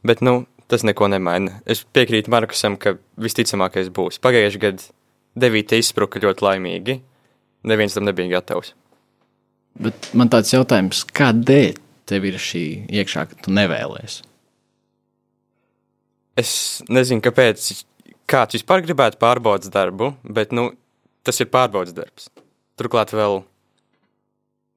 bet 0.05 0.21
nu, 0.21 0.43
tas 0.69 0.85
neko 0.85 1.09
nemaina. 1.09 1.59
Es 1.65 1.81
piekrītu 1.81 2.31
Markusam, 2.31 2.77
ka 2.77 2.99
visticamākais 3.21 3.89
būs. 3.93 4.21
Pagājušajā 4.21 4.61
gadā 4.61 4.91
devīte 5.41 5.79
izspruka 5.81 6.21
ļoti 6.21 6.45
laimīgi. 6.45 6.99
Neviens 7.67 7.97
tam 7.97 8.05
nebija 8.05 8.37
gatavs. 8.37 8.75
Bet 9.81 10.11
man 10.17 10.29
tāds 10.29 10.51
jautājums, 10.53 11.01
kādēļ 11.15 11.77
tev 12.11 12.27
ir 12.27 12.37
šī 12.41 12.65
iekšā, 13.01 13.25
ka 13.31 13.39
tu 13.45 13.53
nevēlies? 13.55 14.19
Es 16.39 16.51
nezinu, 16.91 17.23
kāpēc 17.23 17.71
kāds 18.31 18.55
vispār 18.55 18.83
gribētu 18.85 19.19
pārbaudas 19.21 19.71
darbu, 19.71 20.13
bet 20.23 20.53
nu, 20.55 20.71
tas 21.27 21.39
ir 21.43 21.49
pārbaudas 21.51 21.95
darbs. 21.95 22.29
Turklāt 22.79 23.11
vēl 23.15 23.41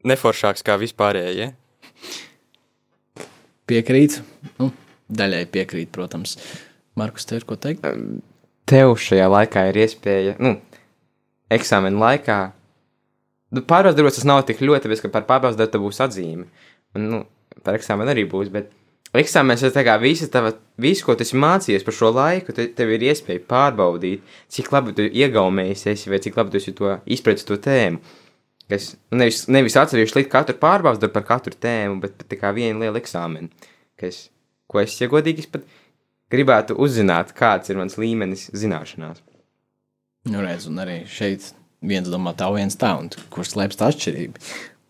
neforšāks 0.09 0.65
kā 0.67 0.77
vispārējie. 0.81 1.49
Ja? 1.49 3.25
Piekrīt, 3.71 4.19
nu, 4.61 4.71
daļai 5.09 5.45
piekrīt, 5.53 5.93
protams. 5.95 6.37
Markus, 6.99 7.25
tev 7.29 7.41
ir 7.41 7.47
ko 7.49 7.57
teikt? 7.59 7.87
Tev 8.69 8.97
šajā 9.01 9.25
laikā 9.31 9.69
ir 9.71 9.81
iespēja, 9.85 10.37
nu, 10.43 10.59
eksāmena 11.53 12.03
laikā. 12.03 12.39
Nu, 13.55 13.63
pārbaudas 13.63 13.97
darbos 13.97 14.19
tas 14.19 14.29
nav 14.29 14.43
tik 14.49 14.61
ļoti, 14.65 14.91
ka 15.05 15.13
par 15.15 15.27
pārbaudas 15.29 15.59
darbu 15.61 15.89
būs 15.89 16.03
atzīme. 16.05 16.49
Un, 16.95 17.11
nu, 17.11 17.21
par 17.67 17.79
eksāmenu 17.79 18.13
arī 18.13 18.27
būs, 18.31 18.51
bet 18.55 18.73
eksāmenis 19.15 19.63
ir 19.67 19.73
tā 19.75 19.85
kā 19.87 19.95
visa 20.03 20.29
tava, 20.31 20.53
visu, 20.81 21.05
ko 21.07 21.15
tu 21.15 21.25
esi 21.27 21.39
mācījies 21.39 21.87
par 21.87 21.97
šo 21.97 22.11
laiku, 22.15 22.55
te, 22.57 22.67
tev 22.77 22.93
ir 22.95 23.07
iespēja 23.11 23.45
pārbaudīt, 23.51 24.25
cik 24.53 24.73
labi 24.75 24.95
tu 24.97 25.07
iegaumējies 25.07 25.87
esi, 25.95 26.11
vai 26.13 26.21
cik 26.23 26.39
labi 26.41 26.55
tu 26.55 26.63
esi 26.63 26.75
to 26.77 26.97
izpratis 27.17 27.47
to 27.49 27.59
tēmu. 27.63 28.03
Kas 28.71 28.95
nu, 29.13 29.21
nevis, 29.21 29.45
nevis 29.53 29.77
atsevišķi 29.77 30.23
likt 30.23 30.33
katru 30.33 30.57
pārbaudas 30.61 31.03
darbu 31.03 31.19
par 31.19 31.27
katru 31.29 31.55
tēmu, 31.61 31.99
bet, 32.03 32.25
tā 32.31 32.39
kā 32.41 32.53
viena 32.57 32.81
liela 32.81 33.01
eksāmena. 33.01 33.69
Kas, 34.01 34.29
ko 34.71 34.81
es, 34.81 34.97
ja 35.03 35.11
godīgi, 35.13 35.45
es 35.45 35.51
pat 35.53 35.67
gribētu 36.33 36.79
uzzināt, 36.81 37.35
kāds 37.37 37.71
ir 37.71 37.79
mans 37.79 37.99
līmenis 38.01 38.49
zināšanās. 38.57 39.21
Nu, 40.33 40.41
redz, 40.41 40.71
un 40.71 40.81
arī 40.81 41.03
šeit 41.11 41.51
viens 41.85 42.09
domā 42.09 42.33
tā, 42.39 42.49
viens 42.55 42.77
tā, 42.81 42.95
un 42.97 43.11
kur 43.33 43.45
slēpjas 43.45 43.81
tā 43.81 43.91
atšķirība. 43.93 44.41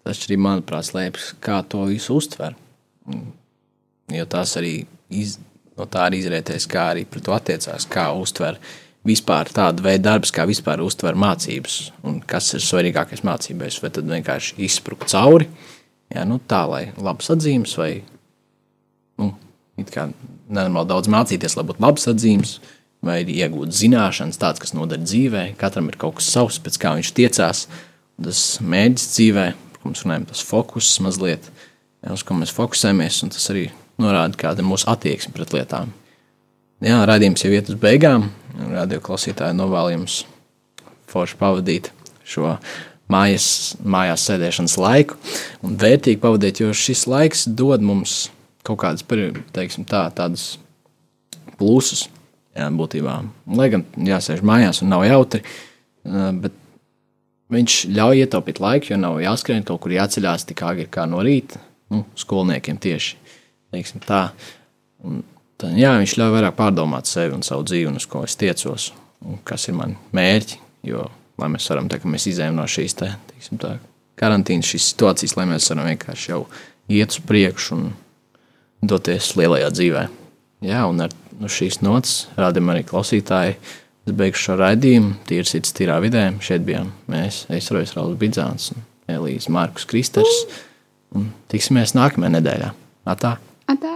Tā 0.04 0.12
atšķirība, 0.12 0.44
manuprāt, 0.44 0.90
slēpjas, 0.90 1.32
kā 1.40 1.62
to 1.68 1.86
visu 1.88 2.18
uztver. 2.18 2.56
Jo 4.12 4.26
tās 4.28 4.52
arī 4.60 4.74
iz, 5.08 5.38
no 5.78 5.86
tā 5.88 6.06
arī 6.10 6.20
izrietēs, 6.20 6.66
kā 6.68 6.90
arī 6.92 7.06
pret 7.08 7.24
to 7.24 7.32
attiecās, 7.32 7.86
kā 7.88 8.10
uztver 8.12 8.58
vispār 9.04 9.48
tādu 9.52 9.84
veidu 9.84 10.04
darbus, 10.04 10.32
kā 10.32 10.44
vispār 10.48 10.82
uztver 10.84 11.16
mācības, 11.16 11.78
un 12.04 12.20
kas 12.24 12.52
ir 12.56 12.64
svarīgākais 12.64 13.24
mācībās, 13.24 13.80
vai 13.80 13.92
tad 13.96 14.08
vienkārši 14.08 14.58
izsprukt 14.64 15.08
cauri, 15.12 15.48
jā, 16.12 16.24
nu 16.28 16.38
tā, 16.48 16.62
lai 16.68 16.84
labs 17.00 17.32
atzīmes, 17.32 17.74
vai, 17.80 17.90
nu, 19.20 19.32
kā 19.88 20.08
nenormāli 20.48 20.92
daudz 20.92 21.10
mācīties, 21.12 21.56
lai 21.56 21.66
būtu 21.68 21.84
labs 21.84 22.08
atzīmes, 22.12 22.56
vai 23.04 23.20
arī 23.22 23.36
iegūt 23.44 23.74
zināšanas, 23.76 24.40
tādas, 24.40 24.62
kas 24.62 24.72
noder 24.76 25.00
dzīvē. 25.02 25.50
Katram 25.60 25.90
ir 25.90 25.98
kaut 26.00 26.18
kas 26.20 26.30
savs, 26.32 26.60
pēc 26.64 26.78
kā 26.80 26.94
viņš 26.96 27.12
tiecās. 27.16 27.66
Tas 28.24 28.42
mēģis 28.64 29.06
dzīvē, 29.16 29.46
ko 29.84 29.92
mēs 29.92 30.04
runājam, 30.06 30.28
tas 30.32 30.40
fokus 30.48 30.88
mazliet, 31.04 31.50
uz 32.10 32.24
ko 32.24 32.36
mēs 32.38 32.52
fokusējamies, 32.56 33.20
un 33.26 33.32
tas 33.34 33.44
arī 33.52 33.68
norāda, 34.00 34.38
kāda 34.40 34.64
ir 34.64 34.68
mūsu 34.68 34.88
attieksme 34.90 35.34
pret 35.36 35.52
lietām. 35.54 35.92
Jā, 36.84 36.98
rādījums 37.08 37.44
jau 37.44 37.52
iet 37.54 37.68
uz 37.70 37.76
beigām. 37.80 38.30
Radio 38.72 39.00
klausītāji 39.04 39.56
novēl 39.56 39.92
jums 39.94 40.22
forši 41.10 41.38
pavadīt 41.38 41.90
šo 42.26 42.56
mājas, 43.10 43.46
mājās 43.84 44.24
sēdēšanas 44.28 44.76
laiku 44.80 45.18
un 45.64 45.78
vērtīgi 45.80 46.20
pavadīt, 46.22 46.62
jo 46.64 46.72
šis 46.74 47.04
laiks 47.10 47.44
dod 47.46 47.84
mums 47.84 48.28
kaut 48.64 48.80
kādas, 48.80 49.04
teiksim, 49.54 49.84
tā, 49.88 50.06
tādas 50.16 50.54
plusus 51.60 52.06
jā, 52.56 52.68
būtībā. 52.72 53.16
Lai 53.58 53.70
gan 53.72 53.84
jāsēž 54.08 54.42
mājās 54.46 54.82
un 54.82 54.92
nav 54.94 55.04
jautri, 55.06 55.44
bet 56.04 56.56
viņš 57.54 57.78
ļauj 57.94 58.24
ietaupīt 58.24 58.60
laiku, 58.62 58.92
jo 58.92 59.00
nav 59.00 59.20
jāskrien 59.22 59.64
kaut 59.66 59.82
kur 59.84 59.94
jāceļās 59.94 60.48
tik 60.48 60.62
agri 60.66 60.86
kā 60.90 61.06
no 61.10 61.22
rīta. 61.24 61.60
Nu, 61.92 62.02
skolniekiem 62.18 62.78
tieši 62.80 63.20
tā. 64.06 64.28
Un, 65.04 65.22
tad, 65.60 65.74
jā, 65.78 65.94
viņš 66.00 66.16
ļauj 66.18 66.32
vairāk 66.34 66.56
pārdomāt 66.58 67.10
sevi 67.10 67.34
un 67.36 67.42
savu 67.46 67.66
dzīvi, 67.66 67.88
un 67.90 67.98
uz 68.00 68.06
ko 68.06 68.24
es 68.24 68.36
tiecos, 68.40 68.92
un 69.24 69.40
kas 69.44 69.68
ir 69.68 69.76
mani 69.78 69.98
mērķi. 70.16 70.60
Jo, 70.84 71.08
lai 71.40 71.48
mēs 71.52 71.68
varam 71.70 71.88
ka 71.88 72.08
mēs 72.08 72.28
izējām 72.28 72.58
no 72.58 72.66
šīs 72.68 72.96
te, 73.00 73.10
tā, 73.60 73.76
karantīnas, 74.20 74.68
šīs 74.68 74.90
situācijas, 74.92 75.36
lai 75.38 75.46
mēs 75.48 75.70
varam 75.72 75.88
vienkārši 75.88 76.30
jau 76.30 76.42
iet 76.92 77.14
uz 77.14 77.22
priekšu 77.24 77.78
un 77.78 77.86
doties 78.84 79.32
lielajā 79.38 79.70
dzīvēm. 79.72 80.20
Jā, 80.64 80.84
un 80.88 81.04
ar 81.04 81.14
nu, 81.40 81.48
šīs 81.50 81.80
nots 81.84 82.26
rādījām 82.38 82.72
arī 82.74 82.84
klausītāji. 82.88 83.56
Es 84.04 84.12
beigšu 84.12 84.50
šo 84.50 84.54
raidījumu, 84.60 85.14
tīri 85.24 85.48
sirds, 85.48 85.72
tīrā 85.72 85.96
vidē. 86.04 86.26
Šeit 86.44 86.66
bijām 86.66 86.90
mēs, 87.08 87.46
Eisrojas 87.48 87.94
Rauls 87.96 88.18
Bidzāns 88.20 88.74
un 88.74 88.84
Elīze 89.08 89.52
Markus 89.52 89.88
Kristers. 89.88 90.44
Un 91.16 91.30
tiksimies 91.48 91.96
nākamajā 91.96 92.36
nedēļā. 92.36 92.72
Atā! 93.08 93.38
Atā! 93.70 93.94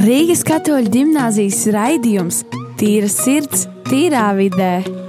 Rīgas 0.00 0.40
katoļu 0.44 0.90
gimnāzijas 0.90 1.64
raidījums 1.72 2.44
Tīra 2.80 3.08
sirds, 3.12 3.68
tīrā 3.88 4.30
vidē. 4.36 4.99